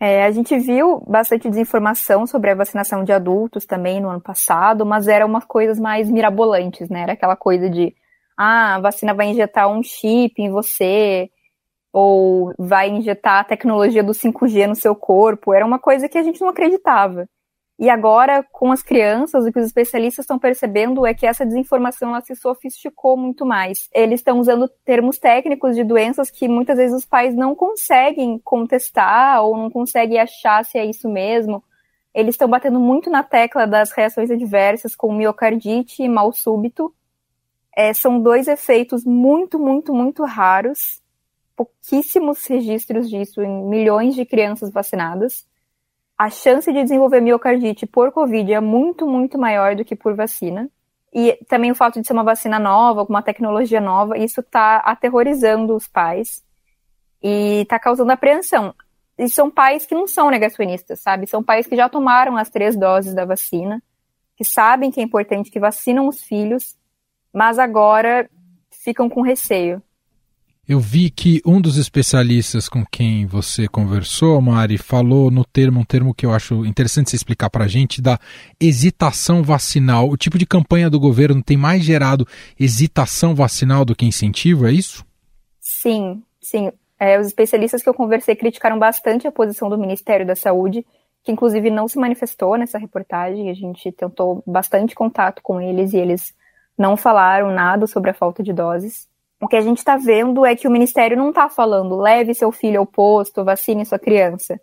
É, 0.00 0.24
a 0.24 0.30
gente 0.30 0.58
viu 0.58 1.04
bastante 1.06 1.50
desinformação 1.50 2.26
sobre 2.26 2.50
a 2.50 2.54
vacinação 2.54 3.04
de 3.04 3.12
adultos 3.12 3.66
também 3.66 4.00
no 4.00 4.08
ano 4.08 4.22
passado, 4.22 4.86
mas 4.86 5.06
eram 5.06 5.26
umas 5.26 5.44
coisas 5.44 5.78
mais 5.78 6.10
mirabolantes, 6.10 6.88
né? 6.88 7.02
Era 7.02 7.12
aquela 7.12 7.36
coisa 7.36 7.68
de, 7.68 7.94
ah, 8.38 8.76
a 8.76 8.80
vacina 8.80 9.12
vai 9.12 9.26
injetar 9.26 9.68
um 9.68 9.82
chip 9.82 10.32
em 10.38 10.50
você, 10.50 11.28
ou 11.92 12.54
vai 12.58 12.88
injetar 12.88 13.40
a 13.40 13.44
tecnologia 13.44 14.02
do 14.02 14.12
5G 14.12 14.66
no 14.66 14.74
seu 14.74 14.96
corpo. 14.96 15.52
Era 15.52 15.64
uma 15.64 15.78
coisa 15.78 16.08
que 16.08 16.18
a 16.18 16.22
gente 16.22 16.40
não 16.40 16.48
acreditava. 16.48 17.28
E 17.76 17.90
agora, 17.90 18.45
com 18.52 18.71
as 18.71 18.83
crianças, 18.83 19.45
o 19.45 19.52
que 19.52 19.59
os 19.59 19.66
especialistas 19.66 20.23
estão 20.23 20.38
percebendo 20.38 21.04
é 21.04 21.12
que 21.12 21.26
essa 21.26 21.45
desinformação 21.45 22.11
ela 22.11 22.21
se 22.21 22.37
sofisticou 22.37 23.16
muito 23.16 23.45
mais. 23.45 23.88
Eles 23.93 24.21
estão 24.21 24.38
usando 24.38 24.69
termos 24.85 25.19
técnicos 25.19 25.75
de 25.75 25.83
doenças 25.83 26.31
que 26.31 26.47
muitas 26.47 26.76
vezes 26.76 26.97
os 26.97 27.04
pais 27.04 27.35
não 27.35 27.52
conseguem 27.54 28.38
contestar 28.38 29.43
ou 29.45 29.57
não 29.57 29.71
conseguem 29.71 30.21
achar 30.21 30.64
se 30.64 30.78
é 30.78 30.87
isso 30.87 31.09
mesmo. 31.09 31.64
Eles 32.14 32.35
estão 32.37 32.49
batendo 32.49 32.78
muito 32.78 33.11
na 33.11 33.25
tecla 33.25 33.66
das 33.66 33.90
reações 33.90 34.31
adversas 34.31 34.95
com 34.95 35.12
miocardite 35.12 36.00
e 36.00 36.09
mal 36.09 36.33
súbito. 36.33 36.95
É, 37.76 37.93
são 37.93 38.21
dois 38.21 38.47
efeitos 38.47 39.04
muito, 39.04 39.59
muito, 39.59 39.93
muito 39.93 40.23
raros. 40.23 41.02
Pouquíssimos 41.57 42.47
registros 42.47 43.11
disso 43.11 43.43
em 43.43 43.64
milhões 43.64 44.14
de 44.14 44.25
crianças 44.25 44.71
vacinadas 44.71 45.45
a 46.16 46.30
chance 46.30 46.73
de 46.73 46.83
desenvolver 46.83 47.21
miocardite 47.21 47.87
por 47.87 48.12
Covid 48.12 48.52
é 48.52 48.61
muito, 48.61 49.06
muito 49.06 49.38
maior 49.38 49.75
do 49.75 49.85
que 49.85 49.97
por 49.97 50.14
vacina. 50.14 50.71
E 51.12 51.38
também 51.49 51.71
o 51.71 51.75
fato 51.75 52.00
de 52.00 52.06
ser 52.06 52.12
uma 52.12 52.25
vacina 52.25 52.59
nova, 52.59 53.06
com 53.06 53.12
uma 53.12 53.23
tecnologia 53.23 53.80
nova, 53.80 54.18
isso 54.18 54.40
está 54.40 54.78
aterrorizando 54.78 55.75
os 55.75 55.87
pais 55.87 56.42
e 57.23 57.62
está 57.62 57.78
causando 57.78 58.11
apreensão. 58.11 58.75
E 59.16 59.28
são 59.28 59.50
pais 59.50 59.87
que 59.87 59.94
não 59.94 60.09
são 60.09 60.28
negacionistas, 60.28 61.00
sabe? 61.00 61.26
São 61.26 61.42
pais 61.42 61.66
que 61.66 61.76
já 61.76 61.88
tomaram 61.88 62.37
as 62.37 62.50
três 62.50 62.76
doses 62.76 63.14
da 63.14 63.25
vacina, 63.25 63.80
que 64.37 64.44
sabem 64.44 64.90
que 64.90 65.00
é 65.00 65.04
importante, 65.04 65.50
que 65.50 65.61
vacinam 65.61 66.09
os 66.09 66.21
filhos, 66.23 66.76
mas 67.33 67.59
agora 67.59 68.28
ficam 68.71 69.09
com 69.09 69.21
receio. 69.21 69.80
Eu 70.66 70.80
vi 70.80 71.11
que 71.11 71.42
um 71.44 71.61
dos 71.61 71.76
especialistas 71.76 72.71
com 72.71 72.87
quem 72.87 73.26
você 73.26 73.68
conversou, 73.68 74.40
Mari, 74.40 74.78
falou 74.78 75.30
no 75.30 75.44
termo, 75.44 75.80
um 75.80 75.85
termo 75.85 76.14
que 76.14 76.25
eu 76.25 76.33
acho 76.33 76.64
interessante 76.64 77.11
você 77.11 77.16
explicar 77.16 77.50
para 77.50 77.64
a 77.64 77.68
gente, 77.68 78.00
da 78.00 78.18
hesitação 78.59 79.42
vacinal. 79.42 80.09
O 80.09 80.16
tipo 80.16 80.38
de 80.38 80.47
campanha 80.47 80.88
do 80.88 80.99
governo 80.99 81.42
tem 81.42 81.54
mais 81.54 81.85
gerado 81.85 82.26
hesitação 82.59 83.35
vacinal 83.35 83.85
do 83.85 83.94
que 83.94 84.06
incentivo, 84.06 84.66
é 84.66 84.73
isso? 84.73 85.04
Sim, 85.61 86.23
sim. 86.40 86.73
É, 86.99 87.21
os 87.21 87.26
especialistas 87.26 87.83
que 87.83 87.88
eu 87.90 87.94
conversei 87.94 88.35
criticaram 88.35 88.78
bastante 88.78 89.26
a 89.26 89.33
posição 89.33 89.68
do 89.68 89.76
Ministério 89.76 90.26
da 90.26 90.35
Saúde, 90.35 90.83
que 91.23 91.30
inclusive 91.30 91.68
não 91.68 91.87
se 91.88 91.99
manifestou 91.99 92.56
nessa 92.56 92.78
reportagem. 92.78 93.50
A 93.50 93.54
gente 93.54 93.92
tentou 93.92 94.42
bastante 94.47 94.94
contato 94.94 95.42
com 95.42 95.61
eles 95.61 95.92
e 95.92 95.99
eles 95.99 96.35
não 96.78 96.97
falaram 96.97 97.52
nada 97.52 97.87
sobre 97.87 98.11
a 98.11 98.14
falta 98.14 98.42
de 98.42 98.54
doses. 98.54 99.06
O 99.44 99.46
que 99.46 99.56
a 99.56 99.60
gente 99.60 99.76
está 99.76 99.98
vendo 99.98 100.46
é 100.46 100.56
que 100.56 100.66
o 100.66 100.70
Ministério 100.70 101.18
não 101.18 101.28
está 101.28 101.50
falando 101.50 102.00
leve 102.00 102.32
seu 102.32 102.50
filho 102.50 102.80
ao 102.80 102.86
posto, 102.86 103.44
vacine 103.44 103.84
sua 103.84 103.98
criança. 103.98 104.58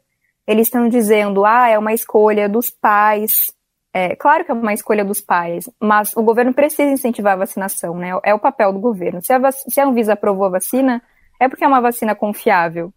Eles 0.47 0.65
estão 0.65 0.89
dizendo, 0.89 1.45
ah, 1.45 1.69
é 1.69 1.77
uma 1.77 1.93
escolha 1.93 2.49
dos 2.49 2.71
pais. 2.71 3.53
É, 3.93 4.15
claro 4.15 4.43
que 4.43 4.49
é 4.49 4.55
uma 4.55 4.73
escolha 4.73 5.05
dos 5.05 5.21
pais, 5.21 5.69
mas 5.79 6.17
o 6.17 6.23
governo 6.23 6.51
precisa 6.51 6.89
incentivar 6.89 7.33
a 7.33 7.35
vacinação, 7.45 7.95
né? 7.95 8.09
É 8.23 8.33
o 8.33 8.39
papel 8.39 8.73
do 8.73 8.79
governo. 8.79 9.21
Se 9.21 9.31
a, 9.31 9.51
se 9.51 9.79
a 9.79 9.85
Anvisa 9.85 10.13
aprovou 10.13 10.45
a 10.45 10.49
vacina, 10.49 10.99
é 11.39 11.47
porque 11.47 11.63
é 11.63 11.67
uma 11.67 11.79
vacina 11.79 12.15
confiável. 12.15 12.91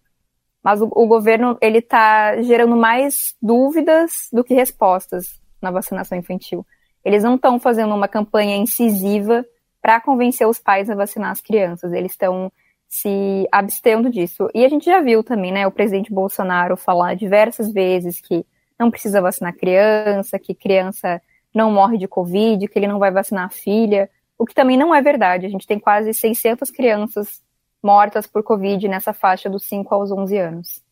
Mas 0.63 0.81
o, 0.81 0.87
o 0.87 1.07
governo, 1.07 1.59
ele 1.61 1.81
está 1.81 2.41
gerando 2.41 2.77
mais 2.77 3.35
dúvidas 3.43 4.29
do 4.33 4.43
que 4.43 4.55
respostas 4.55 5.39
na 5.61 5.71
vacinação 5.71 6.17
infantil. 6.17 6.65
Eles 7.05 7.23
não 7.23 7.35
estão 7.35 7.61
fazendo 7.61 7.95
uma 7.95 8.09
campanha 8.09 8.57
incisiva 8.57 9.45
para 9.85 10.01
convencer 10.01 10.49
os 10.49 10.59
pais 10.59 10.89
a 10.89 10.95
vacinar 10.95 11.31
as 11.31 11.43
crianças. 11.43 11.93
Eles 11.93 12.13
estão 12.13 12.51
se 12.89 13.47
abstendo 13.53 14.09
disso. 14.09 14.49
E 14.55 14.65
a 14.65 14.69
gente 14.71 14.87
já 14.87 15.03
viu 15.03 15.23
também, 15.23 15.53
né, 15.53 15.67
o 15.67 15.71
presidente 15.71 16.11
Bolsonaro 16.11 16.75
falar 16.75 17.15
diversas 17.15 17.71
vezes 17.71 18.19
que 18.19 18.47
não 18.81 18.91
precisa 18.91 19.21
vacinar 19.21 19.55
criança, 19.55 20.39
que 20.39 20.55
criança 20.55 21.21
não 21.55 21.71
morre 21.71 21.99
de 21.99 22.09
Covid, 22.09 22.67
que 22.67 22.79
ele 22.79 22.87
não 22.87 22.99
vai 22.99 23.11
vacinar 23.11 23.45
a 23.45 23.51
filha, 23.51 24.09
o 24.39 24.47
que 24.47 24.55
também 24.55 24.79
não 24.79 24.95
é 24.95 25.03
verdade. 25.03 25.45
A 25.45 25.51
gente 25.51 25.67
tem 25.67 25.79
quase 25.79 26.15
600 26.15 26.71
crianças 26.71 27.43
mortas 27.83 28.27
por 28.27 28.43
Covid 28.43 28.89
nessa 28.89 29.13
faixa 29.13 29.51
dos 29.51 29.67
5 29.67 29.95
aos 29.95 30.11
11 30.11 30.39
anos. 30.39 30.84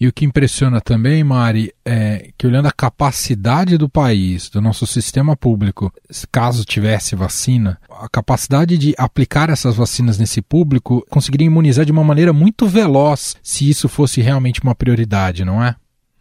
E 0.00 0.06
o 0.06 0.12
que 0.12 0.24
impressiona 0.24 0.80
também, 0.80 1.24
Mari, 1.24 1.72
é 1.84 2.30
que 2.38 2.46
olhando 2.46 2.68
a 2.68 2.72
capacidade 2.72 3.76
do 3.76 3.88
país, 3.88 4.48
do 4.48 4.60
nosso 4.60 4.86
sistema 4.86 5.36
público, 5.36 5.92
caso 6.30 6.64
tivesse 6.64 7.16
vacina, 7.16 7.80
a 7.90 8.08
capacidade 8.08 8.78
de 8.78 8.94
aplicar 8.96 9.50
essas 9.50 9.74
vacinas 9.74 10.16
nesse 10.16 10.40
público 10.40 11.04
conseguiria 11.10 11.48
imunizar 11.48 11.84
de 11.84 11.90
uma 11.90 12.04
maneira 12.04 12.32
muito 12.32 12.66
veloz 12.66 13.36
se 13.42 13.68
isso 13.68 13.88
fosse 13.88 14.20
realmente 14.20 14.62
uma 14.62 14.74
prioridade, 14.74 15.44
não 15.44 15.62
é? 15.62 15.74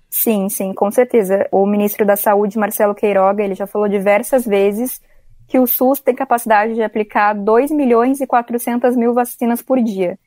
Sim, 0.09 0.49
sim, 0.49 0.73
com 0.73 0.89
certeza. 0.89 1.47
O 1.51 1.67
ministro 1.67 2.03
da 2.03 2.15
Saúde, 2.15 2.57
Marcelo 2.57 2.95
Queiroga, 2.95 3.43
ele 3.43 3.53
já 3.53 3.67
falou 3.67 3.87
diversas 3.87 4.43
vezes 4.45 4.99
que 5.47 5.59
o 5.59 5.67
SUS 5.67 5.99
tem 5.99 6.15
capacidade 6.15 6.73
de 6.73 6.81
aplicar 6.81 7.33
2 7.33 7.71
milhões 7.71 8.19
e 8.19 8.25
400 8.25 8.95
mil 8.95 9.13
vacinas 9.13 9.61
por 9.61 9.81
dia. 9.81 10.17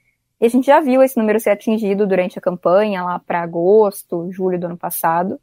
E 0.40 0.46
a 0.46 0.48
gente 0.48 0.66
já 0.66 0.80
viu 0.80 1.02
esse 1.02 1.18
número 1.18 1.38
ser 1.38 1.50
atingido 1.50 2.06
durante 2.06 2.38
a 2.38 2.42
campanha, 2.42 3.04
lá 3.04 3.18
para 3.18 3.42
agosto, 3.42 4.30
julho 4.32 4.58
do 4.58 4.66
ano 4.66 4.76
passado. 4.76 5.38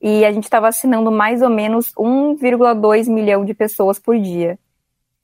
E 0.00 0.24
a 0.24 0.32
gente 0.32 0.44
está 0.44 0.58
vacinando 0.58 1.10
mais 1.10 1.42
ou 1.42 1.50
menos 1.50 1.92
1,2 1.92 3.08
milhão 3.08 3.44
de 3.44 3.52
pessoas 3.52 3.98
por 3.98 4.18
dia. 4.18 4.58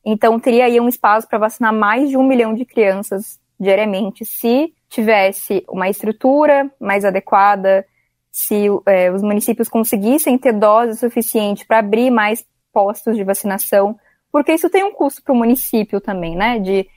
Então, 0.04 0.38
teria 0.38 0.66
aí 0.66 0.80
um 0.80 0.88
espaço 0.88 1.28
para 1.28 1.38
vacinar 1.38 1.72
mais 1.72 2.10
de 2.10 2.16
um 2.16 2.26
milhão 2.26 2.54
de 2.54 2.64
crianças 2.64 3.40
diariamente, 3.58 4.24
se 4.24 4.74
tivesse 4.88 5.64
uma 5.68 5.88
estrutura 5.88 6.70
mais 6.80 7.04
adequada, 7.04 7.86
se 8.30 8.66
é, 8.86 9.10
os 9.12 9.22
municípios 9.22 9.68
conseguissem 9.68 10.36
ter 10.36 10.52
dose 10.52 10.98
suficiente 10.98 11.64
para 11.64 11.78
abrir 11.78 12.10
mais 12.10 12.44
postos 12.72 13.16
de 13.16 13.22
vacinação, 13.22 13.96
porque 14.32 14.52
isso 14.52 14.68
tem 14.68 14.82
um 14.82 14.92
custo 14.92 15.22
para 15.22 15.32
o 15.32 15.36
município 15.36 16.00
também, 16.00 16.34
né? 16.34 16.58
De 16.58 16.88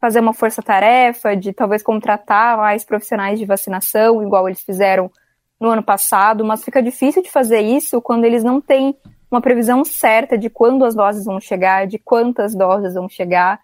fazer 0.00 0.20
uma 0.20 0.34
força-tarefa, 0.34 1.36
de 1.36 1.52
talvez 1.52 1.82
contratar 1.82 2.56
mais 2.56 2.84
profissionais 2.84 3.38
de 3.38 3.44
vacinação, 3.44 4.22
igual 4.22 4.48
eles 4.48 4.60
fizeram 4.60 5.10
no 5.58 5.70
ano 5.70 5.82
passado, 5.82 6.44
mas 6.44 6.64
fica 6.64 6.82
difícil 6.82 7.22
de 7.22 7.30
fazer 7.30 7.60
isso 7.60 8.00
quando 8.00 8.24
eles 8.24 8.44
não 8.44 8.60
têm 8.60 8.96
uma 9.30 9.40
previsão 9.40 9.84
certa 9.84 10.36
de 10.36 10.50
quando 10.50 10.84
as 10.84 10.94
doses 10.94 11.24
vão 11.24 11.40
chegar, 11.40 11.86
de 11.86 11.98
quantas 11.98 12.54
doses 12.54 12.94
vão 12.94 13.08
chegar, 13.08 13.58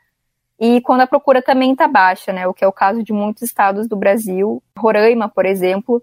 e 0.59 0.81
quando 0.81 1.03
a 1.03 1.07
procura 1.07 1.43
também 1.43 1.73
está 1.73 1.89
baixa, 1.89 2.33
né? 2.33 2.47
O 2.47 2.55
que 2.55 2.65
é 2.65 2.69
o 2.69 2.73
caso 2.73 3.03
de 3.03 3.12
muitos 3.12 3.43
estados 3.43 3.89
do 3.89 3.97
Brasil. 3.97 4.62
Roraima, 4.79 5.29
por 5.29 5.45
exemplo, 5.45 6.01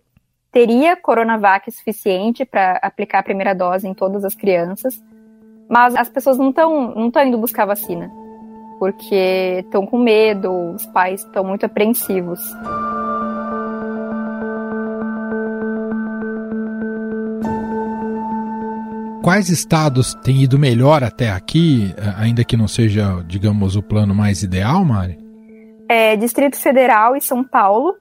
teria 0.51 0.97
Coronavac 0.97 1.71
suficiente 1.71 2.43
para 2.43 2.73
aplicar 2.81 3.19
a 3.19 3.23
primeira 3.23 3.55
dose 3.55 3.87
em 3.87 3.93
todas 3.93 4.25
as 4.25 4.35
crianças, 4.35 5.01
mas 5.69 5.95
as 5.95 6.09
pessoas 6.09 6.37
não 6.37 6.49
estão 6.49 6.93
não 6.93 7.11
indo 7.23 7.37
buscar 7.37 7.65
vacina 7.65 8.11
porque 8.79 9.61
estão 9.65 9.85
com 9.85 9.99
medo, 9.99 10.73
os 10.73 10.85
pais 10.87 11.21
estão 11.21 11.43
muito 11.43 11.65
apreensivos. 11.65 12.39
Quais 19.21 19.49
estados 19.49 20.15
têm 20.15 20.43
ido 20.43 20.57
melhor 20.57 21.03
até 21.03 21.29
aqui, 21.29 21.93
ainda 22.17 22.43
que 22.43 22.57
não 22.57 22.67
seja, 22.67 23.23
digamos, 23.27 23.75
o 23.75 23.83
plano 23.83 24.15
mais 24.15 24.41
ideal, 24.41 24.83
Mari? 24.85 25.19
É, 25.87 26.15
Distrito 26.15 26.55
Federal 26.55 27.15
e 27.15 27.21
São 27.21 27.43
Paulo 27.43 27.95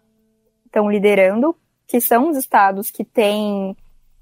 estão 0.65 0.91
liderando, 0.91 1.57
que 1.87 2.01
são 2.01 2.31
os 2.31 2.37
estados 2.37 2.91
que 2.91 3.05
têm 3.05 3.77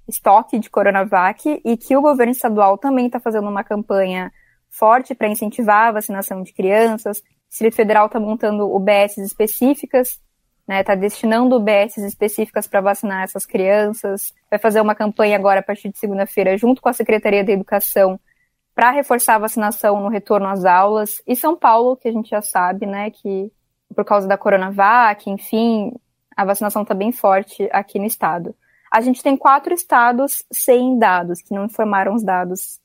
estoque 0.08 0.58
de 0.58 0.70
Coronavac 0.70 1.60
e 1.64 1.76
que 1.76 1.96
o 1.96 2.00
governo 2.00 2.32
estadual 2.32 2.78
também 2.78 3.06
está 3.06 3.20
fazendo 3.20 3.48
uma 3.48 3.62
campanha 3.62 4.32
forte 4.70 5.14
para 5.14 5.28
incentivar 5.28 5.88
a 5.88 5.92
vacinação 5.92 6.42
de 6.42 6.52
crianças. 6.52 7.18
O 7.18 7.23
Distrito 7.49 7.76
Federal 7.76 8.06
está 8.06 8.20
montando 8.20 8.75
UBS 8.75 9.18
específicas, 9.18 10.20
né? 10.66 10.80
Está 10.80 10.94
destinando 10.94 11.56
UBS 11.56 11.96
específicas 11.99 12.66
para 12.66 12.80
vacinar 12.80 13.23
essas 13.23 13.46
crianças. 13.46 14.35
Vai 14.50 14.58
fazer 14.58 14.80
uma 14.80 14.94
campanha 14.94 15.37
agora 15.37 15.61
a 15.61 15.62
partir 15.62 15.90
de 15.90 15.99
segunda-feira, 15.99 16.56
junto 16.56 16.82
com 16.82 16.88
a 16.88 16.92
Secretaria 16.92 17.44
da 17.44 17.52
Educação, 17.52 18.18
para 18.75 18.90
reforçar 18.90 19.37
a 19.37 19.40
vacinação 19.40 20.00
no 20.00 20.08
retorno 20.08 20.49
às 20.49 20.64
aulas. 20.64 21.23
E 21.26 21.37
São 21.37 21.56
Paulo, 21.56 21.96
que 21.96 22.08
a 22.08 22.12
gente 22.12 22.30
já 22.30 22.42
sabe, 22.42 22.85
né, 22.85 23.11
que 23.11 23.50
por 23.94 24.04
causa 24.04 24.26
da 24.26 24.37
Coronavac, 24.37 25.30
enfim, 25.30 25.92
a 26.37 26.44
vacinação 26.44 26.82
está 26.82 26.94
bem 26.94 27.12
forte 27.12 27.68
aqui 27.73 27.99
no 27.99 28.04
estado. 28.04 28.54
A 28.92 29.00
gente 29.00 29.23
tem 29.23 29.37
quatro 29.37 29.73
estados 29.73 30.44
sem 30.52 30.99
dados, 30.99 31.40
que 31.40 31.54
não 31.54 31.64
informaram 31.64 32.14
os 32.14 32.23
dados 32.23 32.78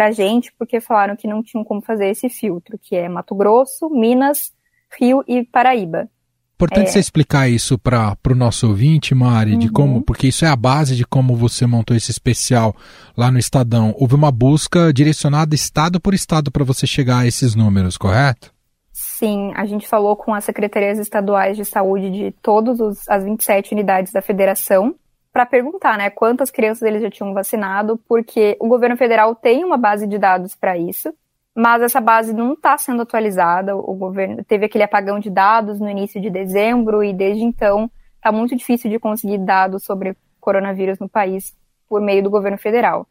para 0.00 0.06
a 0.06 0.12
gente, 0.12 0.50
porque 0.58 0.80
falaram 0.80 1.14
que 1.14 1.28
não 1.28 1.42
tinham 1.42 1.62
como 1.62 1.82
fazer 1.82 2.08
esse 2.08 2.30
filtro, 2.30 2.78
que 2.82 2.96
é 2.96 3.06
Mato 3.06 3.34
Grosso, 3.34 3.90
Minas, 3.90 4.50
Rio 4.98 5.22
e 5.28 5.44
Paraíba. 5.44 6.08
Importante 6.54 6.86
é... 6.86 6.92
você 6.92 6.98
explicar 6.98 7.50
isso 7.50 7.78
para 7.78 8.16
o 8.30 8.34
nosso 8.34 8.66
ouvinte, 8.66 9.14
Mari, 9.14 9.52
uhum. 9.52 9.58
de 9.58 9.70
como, 9.70 10.00
porque 10.00 10.28
isso 10.28 10.46
é 10.46 10.48
a 10.48 10.56
base 10.56 10.96
de 10.96 11.04
como 11.04 11.36
você 11.36 11.66
montou 11.66 11.94
esse 11.94 12.10
especial 12.10 12.74
lá 13.14 13.30
no 13.30 13.38
Estadão. 13.38 13.94
Houve 13.98 14.14
uma 14.14 14.30
busca 14.30 14.90
direcionada 14.90 15.54
estado 15.54 16.00
por 16.00 16.14
estado 16.14 16.50
para 16.50 16.64
você 16.64 16.86
chegar 16.86 17.18
a 17.18 17.26
esses 17.26 17.54
números, 17.54 17.98
correto? 17.98 18.54
Sim, 18.90 19.52
a 19.54 19.66
gente 19.66 19.86
falou 19.86 20.16
com 20.16 20.32
as 20.32 20.44
secretarias 20.44 20.98
estaduais 20.98 21.58
de 21.58 21.64
saúde 21.66 22.10
de 22.10 22.34
todas 22.40 23.06
as 23.06 23.22
27 23.22 23.74
unidades 23.74 24.14
da 24.14 24.22
federação 24.22 24.94
para 25.32 25.46
perguntar, 25.46 25.96
né, 25.96 26.10
quantas 26.10 26.50
crianças 26.50 26.82
eles 26.82 27.02
já 27.02 27.10
tinham 27.10 27.32
vacinado, 27.32 27.98
porque 28.08 28.56
o 28.60 28.68
governo 28.68 28.96
federal 28.96 29.34
tem 29.34 29.64
uma 29.64 29.76
base 29.76 30.06
de 30.06 30.18
dados 30.18 30.54
para 30.54 30.76
isso, 30.76 31.14
mas 31.54 31.82
essa 31.82 32.00
base 32.00 32.32
não 32.32 32.54
está 32.54 32.76
sendo 32.78 33.02
atualizada. 33.02 33.76
O 33.76 33.94
governo 33.94 34.44
teve 34.44 34.66
aquele 34.66 34.84
apagão 34.84 35.18
de 35.18 35.30
dados 35.30 35.78
no 35.78 35.88
início 35.88 36.20
de 36.20 36.30
dezembro 36.30 37.02
e 37.04 37.12
desde 37.12 37.44
então 37.44 37.90
está 38.16 38.32
muito 38.32 38.56
difícil 38.56 38.90
de 38.90 38.98
conseguir 38.98 39.38
dados 39.38 39.84
sobre 39.84 40.16
coronavírus 40.40 40.98
no 40.98 41.08
país 41.08 41.56
por 41.88 42.00
meio 42.00 42.22
do 42.22 42.30
governo 42.30 42.58
federal. 42.58 43.06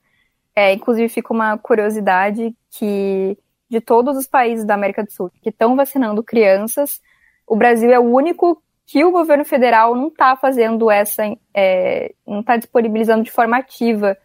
É, 0.55 0.73
inclusive 0.73 1.09
fica 1.09 1.33
uma 1.33 1.57
curiosidade 1.57 2.53
que 2.71 3.37
de 3.69 3.79
todos 3.79 4.17
os 4.17 4.27
países 4.27 4.65
da 4.65 4.73
América 4.73 5.03
do 5.03 5.11
Sul 5.11 5.31
que 5.41 5.49
estão 5.49 5.75
vacinando 5.75 6.23
crianças, 6.23 6.99
o 7.47 7.55
Brasil 7.55 7.91
é 7.91 7.99
o 7.99 8.03
único 8.03 8.61
que 8.91 9.05
o 9.05 9.11
governo 9.11 9.45
federal 9.45 9.93
não 9.93 10.07
está 10.07 10.35
fazendo 10.35 10.89
essa, 10.89 11.21
é, 11.53 12.11
não 12.25 12.39
está 12.39 12.57
disponibilizando 12.57 13.23
de 13.23 13.29
forma 13.29 13.55
ativa 13.55 14.17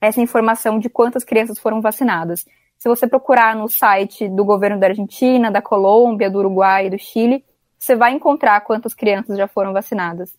essa 0.00 0.20
informação 0.20 0.78
de 0.78 0.88
quantas 0.88 1.24
crianças 1.24 1.58
foram 1.58 1.80
vacinadas. 1.80 2.46
Se 2.78 2.88
você 2.88 3.04
procurar 3.08 3.56
no 3.56 3.68
site 3.68 4.28
do 4.28 4.44
governo 4.44 4.78
da 4.78 4.86
Argentina, 4.86 5.50
da 5.50 5.60
Colômbia, 5.60 6.30
do 6.30 6.38
Uruguai 6.38 6.86
e 6.86 6.90
do 6.90 6.98
Chile, 7.00 7.44
você 7.76 7.96
vai 7.96 8.12
encontrar 8.12 8.60
quantas 8.60 8.94
crianças 8.94 9.36
já 9.36 9.48
foram 9.48 9.72
vacinadas. 9.72 10.32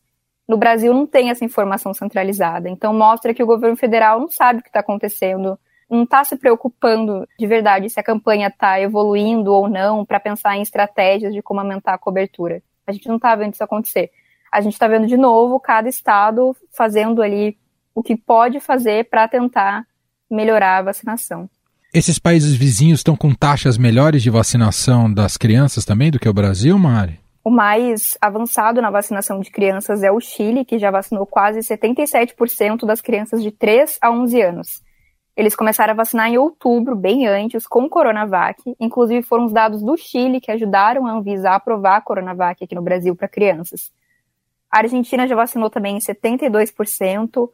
No 0.48 0.56
Brasil 0.56 0.94
não 0.94 1.06
tem 1.06 1.30
essa 1.30 1.44
informação 1.44 1.94
centralizada, 1.94 2.70
então 2.70 2.94
mostra 2.94 3.34
que 3.34 3.44
o 3.44 3.48
governo 3.48 3.76
federal 3.76 4.18
não 4.18 4.30
sabe 4.30 4.60
o 4.60 4.64
que 4.64 4.70
está 4.70 4.80
acontecendo, 4.80 5.60
não 5.90 6.04
está 6.04 6.24
se 6.24 6.38
preocupando 6.38 7.28
de 7.38 7.46
verdade 7.46 7.90
se 7.90 8.00
a 8.00 8.04
campanha 8.04 8.48
está 8.48 8.80
evoluindo 8.80 9.54
ou 9.54 9.68
não 9.68 10.06
para 10.06 10.22
pensar 10.22 10.56
em 10.56 10.62
estratégias 10.62 11.34
de 11.34 11.42
como 11.42 11.60
aumentar 11.60 11.96
a 11.96 11.98
cobertura. 11.98 12.64
A 12.86 12.92
gente 12.92 13.08
não 13.08 13.16
está 13.16 13.36
vendo 13.36 13.54
isso 13.54 13.64
acontecer. 13.64 14.12
A 14.52 14.62
gente 14.62 14.74
está 14.74 14.88
vendo 14.88 15.08
de 15.08 15.18
novo 15.18 15.60
cada 15.60 15.90
estado 15.90 16.56
fazendo 16.72 17.22
ali 17.22 17.58
o 17.96 18.04
que 18.04 18.16
pode 18.16 18.60
fazer 18.60 19.10
para 19.10 19.28
tentar 19.28 19.86
melhorar 20.30 20.78
a 20.78 20.84
vacinação. 20.84 21.50
Esses 21.94 22.18
países 22.18 22.56
vizinhos 22.56 23.00
estão 23.00 23.16
com 23.16 23.34
taxas 23.34 23.78
melhores 23.78 24.24
de 24.24 24.30
vacinação 24.30 25.12
das 25.12 25.38
crianças 25.38 25.86
também 25.86 26.10
do 26.10 26.20
que 26.20 26.28
o 26.28 26.34
Brasil, 26.34 26.78
Mari? 26.78 27.20
O 27.44 27.52
mais 27.52 28.18
avançado 28.22 28.82
na 28.82 28.90
vacinação 28.90 29.40
de 29.40 29.52
crianças 29.52 30.02
é 30.02 30.12
o 30.12 30.20
Chile, 30.20 30.66
que 30.66 30.80
já 30.80 30.90
vacinou 30.90 31.26
quase 31.26 31.60
77% 31.60 32.86
das 32.86 33.02
crianças 33.02 33.44
de 33.44 33.52
3 33.52 34.00
a 34.02 34.10
11 34.10 34.42
anos. 34.42 34.82
Eles 35.36 35.56
começaram 35.56 35.94
a 35.94 35.96
vacinar 35.96 36.30
em 36.30 36.38
outubro, 36.38 36.96
bem 36.96 37.28
antes, 37.28 37.66
com 37.66 37.90
Coronavac. 37.90 38.62
Inclusive, 38.80 39.24
foram 39.24 39.46
os 39.46 39.52
dados 39.52 39.82
do 39.82 39.98
Chile 39.98 40.40
que 40.40 40.52
ajudaram 40.52 41.08
a 41.08 41.12
Anvisa 41.12 41.50
a 41.50 41.56
aprovar 41.56 41.98
a 41.98 42.02
Coronavac 42.02 42.64
aqui 42.64 42.76
no 42.76 42.84
Brasil 42.84 43.16
para 43.16 43.28
crianças. 43.28 43.92
A 44.72 44.80
Argentina 44.80 45.28
já 45.28 45.36
vacinou 45.36 45.70
também 45.70 45.98
em 45.98 46.00
72%. 46.00 47.50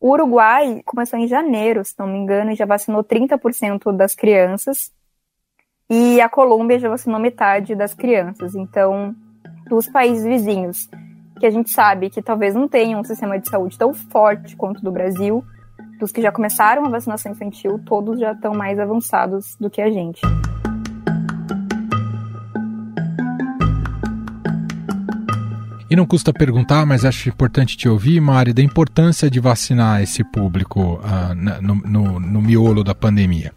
O 0.00 0.10
Uruguai 0.10 0.80
começou 0.84 1.18
em 1.18 1.28
janeiro, 1.28 1.84
se 1.84 1.94
não 1.98 2.06
me 2.06 2.18
engano, 2.18 2.50
e 2.50 2.56
já 2.56 2.66
vacinou 2.66 3.04
30% 3.04 3.96
das 3.96 4.14
crianças. 4.14 4.92
E 5.88 6.20
a 6.20 6.28
Colômbia 6.28 6.78
já 6.78 6.88
vacinou 6.88 7.20
metade 7.20 7.74
das 7.76 7.94
crianças. 7.94 8.54
Então, 8.56 9.14
dos 9.68 9.88
países 9.88 10.24
vizinhos, 10.24 10.88
que 11.38 11.46
a 11.46 11.50
gente 11.50 11.70
sabe 11.70 12.10
que 12.10 12.20
talvez 12.20 12.54
não 12.54 12.66
tenham 12.66 13.00
um 13.00 13.04
sistema 13.04 13.38
de 13.38 13.48
saúde 13.48 13.78
tão 13.78 13.94
forte 13.94 14.56
quanto 14.56 14.78
o 14.78 14.82
do 14.82 14.92
Brasil, 14.92 15.44
dos 16.00 16.10
que 16.10 16.22
já 16.22 16.32
começaram 16.32 16.84
a 16.84 16.88
vacinação 16.88 17.32
infantil, 17.32 17.78
todos 17.84 18.18
já 18.18 18.32
estão 18.32 18.54
mais 18.54 18.78
avançados 18.78 19.54
do 19.60 19.68
que 19.70 19.82
a 19.82 19.90
gente. 19.90 20.20
E 25.90 25.96
não 25.96 26.06
custa 26.06 26.32
perguntar, 26.32 26.86
mas 26.86 27.04
acho 27.04 27.28
importante 27.28 27.76
te 27.76 27.88
ouvir, 27.88 28.20
Mari, 28.20 28.52
da 28.52 28.62
importância 28.62 29.28
de 29.28 29.40
vacinar 29.40 30.00
esse 30.00 30.22
público 30.22 30.94
uh, 31.00 31.34
no, 31.34 31.74
no, 31.74 32.20
no, 32.20 32.40
miolo 32.40 32.84
da 32.84 32.94
pandemia. 32.94 33.52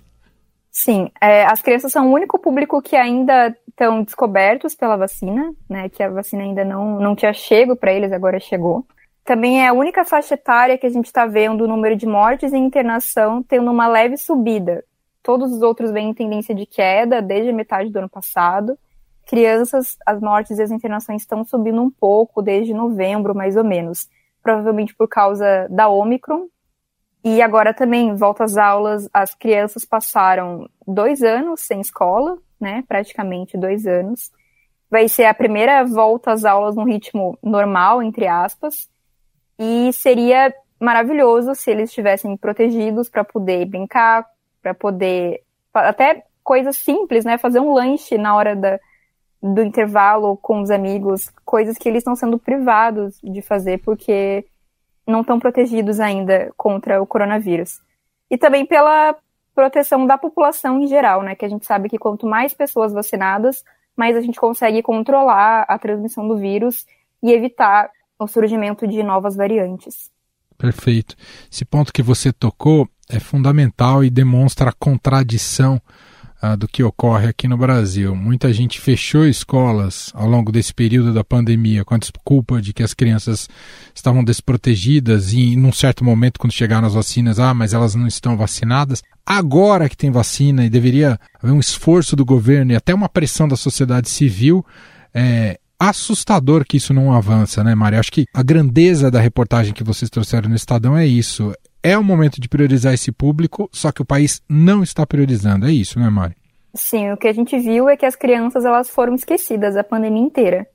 Sim, 0.72 1.12
é, 1.22 1.46
as 1.46 1.62
crianças 1.62 1.92
são 1.92 2.10
o 2.10 2.14
único 2.14 2.40
público 2.40 2.82
que 2.82 2.96
ainda 2.96 3.56
estão 3.70 4.04
descobertos 4.04 4.74
pela 4.74 4.98
vacina, 4.98 5.54
né? 5.70 5.88
Que 5.90 6.02
a 6.02 6.10
vacina 6.10 6.42
ainda 6.42 6.66
não, 6.66 7.00
não 7.00 7.16
tinha 7.16 7.32
chego 7.34 7.76
para 7.76 7.94
eles, 7.94 8.12
agora 8.12 8.40
chegou. 8.40 8.84
Também 9.24 9.64
é 9.64 9.68
a 9.68 9.74
única 9.74 10.04
faixa 10.04 10.34
etária 10.34 10.78
que 10.78 10.86
a 10.86 10.90
gente 10.90 11.06
está 11.06 11.26
vendo 11.26 11.64
o 11.64 11.68
número 11.68 11.96
de 11.96 12.06
mortes 12.06 12.54
em 12.54 12.66
internação 12.66 13.42
tendo 13.42 13.72
uma 13.72 13.88
leve 13.88 14.18
subida. 14.18 14.84
Todos 15.22 15.52
os 15.54 15.62
outros 15.62 15.92
vêm 15.92 16.10
em 16.10 16.14
tendência 16.14 16.54
de 16.54 16.66
queda 16.66 17.22
desde 17.22 17.50
a 17.50 17.54
metade 17.54 17.90
do 17.90 17.98
ano 17.98 18.10
passado 18.10 18.78
crianças, 19.26 19.98
as 20.06 20.20
mortes 20.20 20.58
e 20.60 20.62
as 20.62 20.72
internações 20.72 21.22
estão 21.22 21.44
subindo 21.44 21.82
um 21.82 21.90
pouco 21.90 22.42
desde 22.42 22.74
novembro, 22.74 23.36
mais 23.36 23.56
ou 23.56 23.64
menos. 23.64 24.10
Provavelmente 24.42 24.94
por 24.96 25.08
causa 25.08 25.68
da 25.70 25.88
Omicron. 25.88 26.48
E 27.24 27.42
agora 27.42 27.74
também, 27.74 28.14
volta 28.16 28.44
às 28.44 28.58
aulas, 28.58 29.10
as 29.14 29.34
crianças 29.34 29.86
passaram 29.86 30.70
dois 30.86 31.22
anos 31.24 31.62
sem 31.62 31.80
escola, 31.80 32.38
né? 32.60 32.84
Praticamente 32.88 33.58
dois 33.58 33.88
anos. 33.88 34.30
Vai 34.92 35.08
ser 35.08 35.26
a 35.26 35.34
primeira 35.34 35.84
volta 35.86 36.34
às 36.34 36.44
aulas 36.44 36.76
num 36.76 36.84
ritmo 36.84 37.38
normal, 37.42 38.04
entre 38.04 38.28
aspas. 38.28 38.90
E 39.60 39.92
seria 39.94 40.54
maravilhoso 40.80 41.56
se 41.56 41.72
eles 41.72 41.90
estivessem 41.90 42.36
protegidos 42.36 43.10
para 43.10 43.24
poder 43.24 43.66
brincar, 43.66 44.26
para 44.62 44.74
poder. 44.74 45.42
Até 45.74 46.24
coisas 46.44 46.76
simples, 46.78 47.24
né? 47.26 47.38
Fazer 47.38 47.60
um 47.60 47.74
lanche 47.74 48.18
na 48.18 48.36
hora 48.36 48.56
da, 48.56 48.80
do 49.42 49.62
intervalo 49.62 50.38
com 50.38 50.62
os 50.62 50.70
amigos, 50.70 51.30
coisas 51.46 51.78
que 51.78 51.88
eles 51.88 52.00
estão 52.00 52.16
sendo 52.16 52.38
privados 52.38 53.20
de 53.24 53.42
fazer 53.42 53.80
porque 53.80 54.46
não 55.08 55.22
estão 55.22 55.40
protegidos 55.40 56.00
ainda 56.00 56.52
contra 56.56 57.02
o 57.02 57.08
coronavírus. 57.08 57.82
E 58.30 58.38
também 58.38 58.66
pela 58.66 59.16
proteção 59.54 60.08
da 60.08 60.18
população 60.18 60.80
em 60.80 60.88
geral, 60.88 61.22
né? 61.22 61.36
Que 61.36 61.46
a 61.46 61.50
gente 61.50 61.66
sabe 61.66 61.90
que 61.90 61.98
quanto 61.98 62.26
mais 62.26 62.54
pessoas 62.54 62.92
vacinadas, 62.92 63.64
mais 63.96 64.16
a 64.16 64.22
gente 64.22 64.40
consegue 64.40 64.82
controlar 64.82 65.66
a 65.68 65.78
transmissão 65.78 66.28
do 66.28 66.38
vírus 66.38 66.86
e 67.22 67.32
evitar 67.32 67.92
o 68.20 68.28
surgimento 68.28 68.88
de 68.88 69.04
novas 69.04 69.36
variantes. 69.36 70.12
Perfeito. 70.58 71.16
Esse 71.52 71.66
ponto 71.66 71.92
que 71.92 72.04
você 72.04 72.32
tocou 72.32 72.88
é 73.10 73.20
fundamental 73.20 74.04
e 74.04 74.10
demonstra 74.10 74.70
a 74.70 74.74
contradição 74.74 75.82
ah, 76.42 76.58
do 76.58 76.68
que 76.68 76.84
ocorre 76.84 77.28
aqui 77.28 77.48
no 77.48 77.58
Brasil. 77.58 78.14
Muita 78.14 78.52
gente 78.52 78.80
fechou 78.80 79.26
escolas 79.26 80.12
ao 80.14 80.28
longo 80.28 80.52
desse 80.52 80.74
período 80.74 81.14
da 81.14 81.24
pandemia 81.24 81.86
com 81.86 81.96
a 81.96 81.98
desculpa 81.98 82.62
de 82.62 82.74
que 82.74 82.84
as 82.84 82.94
crianças 82.94 83.48
estavam 83.96 84.24
desprotegidas 84.24 85.32
e, 85.32 85.56
num 85.56 85.72
certo 85.72 86.04
momento, 86.04 86.38
quando 86.38 86.52
chegaram 86.52 86.86
as 86.86 86.96
vacinas, 86.96 87.40
ah, 87.40 87.54
mas 87.54 87.74
elas 87.74 87.96
não 87.96 88.08
estão 88.08 88.36
vacinadas. 88.36 89.02
Agora 89.26 89.88
que 89.88 89.96
tem 89.96 90.12
vacina 90.12 90.66
e 90.66 90.70
deveria 90.70 91.18
haver 91.42 91.54
um 91.54 91.62
esforço 91.62 92.14
do 92.14 92.26
governo 92.26 92.74
e 92.74 92.76
até 92.76 92.94
uma 92.94 93.08
pressão 93.08 93.48
da 93.48 93.56
sociedade 93.56 94.10
civil, 94.10 94.66
é 95.14 95.60
assustador 95.90 96.66
que 96.66 96.78
isso 96.78 96.94
não 96.94 97.14
avança, 97.14 97.64
né, 97.64 97.76
Maria? 97.76 98.00
Acho 98.00 98.12
que 98.12 98.26
a 98.34 98.44
grandeza 98.44 99.12
da 99.12 99.20
reportagem 99.20 99.74
que 99.74 99.84
vocês 99.84 100.10
trouxeram 100.10 100.50
no 100.50 100.56
Estadão 100.56 100.98
é 100.98 101.06
isso 101.06 101.54
é 101.84 101.98
o 101.98 102.04
momento 102.04 102.40
de 102.40 102.48
priorizar 102.48 102.94
esse 102.94 103.12
público, 103.12 103.70
só 103.72 103.92
que 103.92 104.02
o 104.02 104.06
país 104.06 104.42
não 104.50 104.82
está 104.82 105.06
priorizando. 105.06 105.68
É 105.68 105.72
isso, 105.72 106.00
né, 106.00 106.10
Mari? 106.10 106.36
Sim, 106.74 107.12
o 107.12 107.18
que 107.18 107.28
a 107.28 107.34
gente 107.34 107.58
viu 107.60 107.90
é 107.90 107.98
que 107.98 108.06
as 108.06 108.16
crianças 108.16 108.66
elas 108.66 108.90
foram 108.90 109.14
esquecidas 109.14 109.76
a 109.76 109.84
pandemia 109.84 110.24
inteira. 110.24 110.68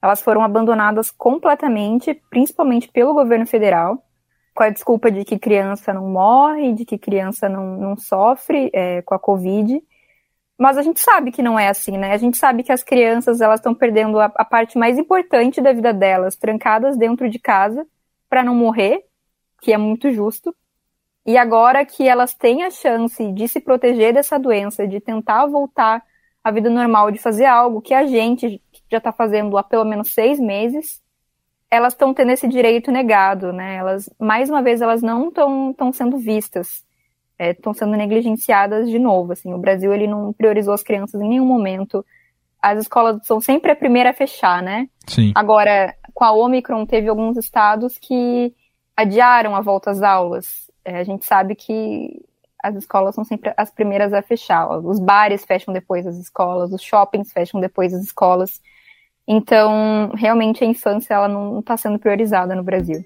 Elas 0.00 0.22
foram 0.22 0.42
abandonadas 0.42 1.10
completamente, 1.10 2.14
principalmente 2.30 2.88
pelo 2.88 3.14
governo 3.14 3.46
federal, 3.46 4.02
com 4.54 4.62
a 4.62 4.70
desculpa 4.70 5.10
de 5.10 5.24
que 5.24 5.38
criança 5.38 5.92
não 5.92 6.08
morre, 6.08 6.72
de 6.72 6.84
que 6.84 6.96
criança 6.96 7.48
não, 7.48 7.76
não 7.76 7.96
sofre 7.96 8.70
é, 8.72 9.02
com 9.02 9.14
a 9.14 9.18
Covid. 9.18 9.82
Mas 10.58 10.78
a 10.78 10.82
gente 10.82 11.00
sabe 11.00 11.32
que 11.32 11.42
não 11.42 11.58
é 11.58 11.68
assim, 11.68 11.98
né? 11.98 12.12
A 12.12 12.16
gente 12.16 12.36
sabe 12.36 12.62
que 12.62 12.72
as 12.72 12.82
crianças 12.82 13.40
elas 13.40 13.58
estão 13.58 13.74
perdendo 13.74 14.20
a, 14.20 14.26
a 14.26 14.44
parte 14.44 14.78
mais 14.78 14.96
importante 14.98 15.60
da 15.60 15.72
vida 15.72 15.92
delas, 15.92 16.36
trancadas 16.36 16.96
dentro 16.96 17.28
de 17.28 17.38
casa, 17.38 17.86
para 18.28 18.42
não 18.42 18.54
morrer, 18.54 19.04
que 19.60 19.72
é 19.72 19.78
muito 19.78 20.12
justo. 20.12 20.54
E 21.26 21.36
agora 21.36 21.84
que 21.84 22.06
elas 22.06 22.34
têm 22.34 22.62
a 22.62 22.70
chance 22.70 23.32
de 23.32 23.48
se 23.48 23.60
proteger 23.60 24.12
dessa 24.12 24.38
doença, 24.38 24.86
de 24.86 25.00
tentar 25.00 25.46
voltar 25.46 26.04
à 26.42 26.50
vida 26.50 26.70
normal, 26.70 27.10
de 27.10 27.18
fazer 27.18 27.46
algo 27.46 27.80
que 27.80 27.94
a 27.94 28.06
gente 28.06 28.62
já 28.90 28.98
está 28.98 29.10
fazendo 29.10 29.56
há 29.56 29.62
pelo 29.62 29.84
menos 29.84 30.12
seis 30.12 30.38
meses, 30.38 31.02
elas 31.70 31.94
estão 31.94 32.14
tendo 32.14 32.30
esse 32.30 32.46
direito 32.46 32.92
negado, 32.92 33.52
né? 33.52 33.76
Elas, 33.76 34.08
mais 34.18 34.48
uma 34.48 34.62
vez, 34.62 34.80
elas 34.80 35.02
não 35.02 35.28
estão 35.28 35.92
sendo 35.92 36.18
vistas 36.18 36.84
estão 37.38 37.72
é, 37.72 37.74
sendo 37.74 37.96
negligenciadas 37.96 38.88
de 38.88 38.98
novo. 38.98 39.32
Assim, 39.32 39.52
o 39.52 39.58
Brasil 39.58 39.92
ele 39.92 40.06
não 40.06 40.32
priorizou 40.32 40.74
as 40.74 40.82
crianças 40.82 41.20
em 41.20 41.28
nenhum 41.28 41.46
momento. 41.46 42.04
As 42.60 42.80
escolas 42.80 43.26
são 43.26 43.40
sempre 43.40 43.70
a 43.72 43.76
primeira 43.76 44.10
a 44.10 44.14
fechar, 44.14 44.62
né? 44.62 44.88
Sim. 45.06 45.32
Agora, 45.34 45.94
com 46.14 46.24
a 46.24 46.32
Omicron, 46.32 46.86
teve 46.86 47.08
alguns 47.08 47.36
estados 47.36 47.98
que 47.98 48.54
adiaram 48.96 49.54
a 49.54 49.60
volta 49.60 49.90
às 49.90 50.02
aulas. 50.02 50.70
É, 50.84 50.98
a 50.98 51.04
gente 51.04 51.24
sabe 51.24 51.54
que 51.54 52.22
as 52.62 52.74
escolas 52.76 53.14
são 53.14 53.24
sempre 53.24 53.52
as 53.56 53.70
primeiras 53.70 54.12
a 54.14 54.22
fechar. 54.22 54.66
Os 54.78 54.98
bares 54.98 55.44
fecham 55.44 55.74
depois 55.74 56.04
das 56.04 56.16
escolas, 56.16 56.72
os 56.72 56.82
shoppings 56.82 57.32
fecham 57.32 57.60
depois 57.60 57.92
das 57.92 58.02
escolas. 58.02 58.60
Então, 59.26 60.12
realmente 60.14 60.64
a 60.64 60.66
infância 60.66 61.14
ela 61.14 61.28
não 61.28 61.60
está 61.60 61.76
sendo 61.76 61.98
priorizada 61.98 62.54
no 62.54 62.62
Brasil. 62.62 63.04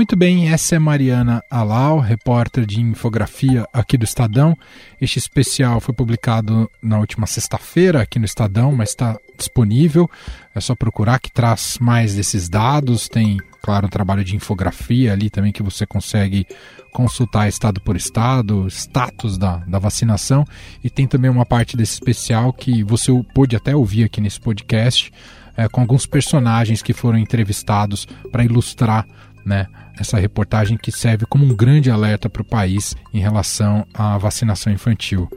Muito 0.00 0.16
bem, 0.16 0.48
essa 0.48 0.76
é 0.76 0.78
Mariana 0.78 1.44
Alau, 1.50 1.98
repórter 1.98 2.64
de 2.64 2.80
infografia 2.80 3.66
aqui 3.70 3.98
do 3.98 4.04
Estadão. 4.06 4.56
Este 4.98 5.18
especial 5.18 5.78
foi 5.78 5.94
publicado 5.94 6.70
na 6.82 6.98
última 6.98 7.26
sexta-feira 7.26 8.00
aqui 8.00 8.18
no 8.18 8.24
Estadão, 8.24 8.72
mas 8.72 8.88
está 8.88 9.18
disponível. 9.36 10.10
É 10.54 10.60
só 10.60 10.74
procurar 10.74 11.18
que 11.18 11.30
traz 11.30 11.76
mais 11.78 12.14
desses 12.14 12.48
dados. 12.48 13.10
Tem, 13.10 13.36
claro, 13.60 13.88
um 13.88 13.90
trabalho 13.90 14.24
de 14.24 14.34
infografia 14.34 15.12
ali 15.12 15.28
também 15.28 15.52
que 15.52 15.62
você 15.62 15.84
consegue 15.84 16.46
consultar 16.94 17.46
estado 17.46 17.78
por 17.78 17.94
estado, 17.94 18.66
status 18.68 19.36
da, 19.36 19.58
da 19.58 19.78
vacinação. 19.78 20.46
E 20.82 20.88
tem 20.88 21.06
também 21.06 21.30
uma 21.30 21.44
parte 21.44 21.76
desse 21.76 21.92
especial 21.92 22.54
que 22.54 22.82
você 22.82 23.12
pôde 23.34 23.54
até 23.54 23.76
ouvir 23.76 24.04
aqui 24.04 24.18
nesse 24.18 24.40
podcast, 24.40 25.12
é, 25.54 25.68
com 25.68 25.82
alguns 25.82 26.06
personagens 26.06 26.80
que 26.80 26.94
foram 26.94 27.18
entrevistados 27.18 28.08
para 28.32 28.42
ilustrar 28.42 29.06
né, 29.44 29.66
essa 30.00 30.18
reportagem 30.18 30.78
que 30.78 30.90
serve 30.90 31.26
como 31.26 31.44
um 31.44 31.54
grande 31.54 31.90
alerta 31.90 32.30
para 32.30 32.40
o 32.40 32.44
país 32.44 32.96
em 33.12 33.20
relação 33.20 33.86
à 33.92 34.16
vacinação 34.16 34.72
infantil. 34.72 35.28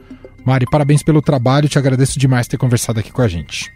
Mari, 0.44 0.66
parabéns 0.70 1.02
pelo 1.02 1.20
trabalho, 1.20 1.68
te 1.68 1.78
agradeço 1.78 2.18
demais 2.18 2.48
ter 2.48 2.56
conversado 2.56 2.98
aqui 2.98 3.12
com 3.12 3.20
a 3.20 3.28
gente. 3.28 3.70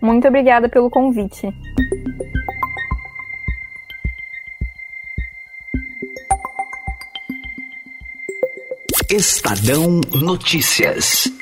Muito 0.00 0.28
obrigada 0.28 0.68
pelo 0.68 0.88
convite. 0.88 1.52
Estadão 9.10 10.00
Notícias. 10.14 11.32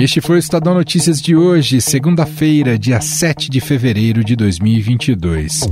Este 0.00 0.20
foi 0.20 0.36
o 0.36 0.38
Estadão 0.38 0.74
Notícias 0.74 1.20
de 1.20 1.34
hoje, 1.34 1.80
segunda-feira, 1.80 2.78
dia 2.78 3.00
7 3.00 3.50
de 3.50 3.60
fevereiro 3.60 4.22
de 4.22 4.36
2022. 4.36 5.62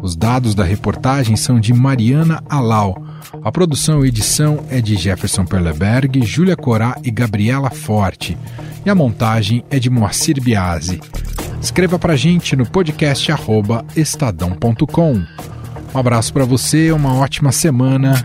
Os 0.00 0.16
dados 0.16 0.54
da 0.54 0.64
reportagem 0.64 1.36
são 1.36 1.60
de 1.60 1.74
Mariana 1.74 2.42
Alau. 2.48 2.96
A 3.44 3.52
produção 3.52 4.02
e 4.02 4.08
edição 4.08 4.64
é 4.70 4.80
de 4.80 4.96
Jefferson 4.96 5.44
Perleberg, 5.44 6.24
Júlia 6.24 6.56
Corá 6.56 6.96
e 7.04 7.10
Gabriela 7.10 7.68
Forte. 7.68 8.34
E 8.86 8.88
a 8.88 8.94
montagem 8.94 9.62
é 9.68 9.78
de 9.78 9.90
Moacir 9.90 10.40
Biasi. 10.42 10.98
Escreva 11.60 11.98
pra 11.98 12.16
gente 12.16 12.56
no 12.56 12.64
podcast 12.64 13.30
estadão.com. 13.94 15.22
Um 15.94 15.98
abraço 15.98 16.32
para 16.32 16.46
você, 16.46 16.90
uma 16.90 17.16
ótima 17.16 17.52
semana 17.52 18.24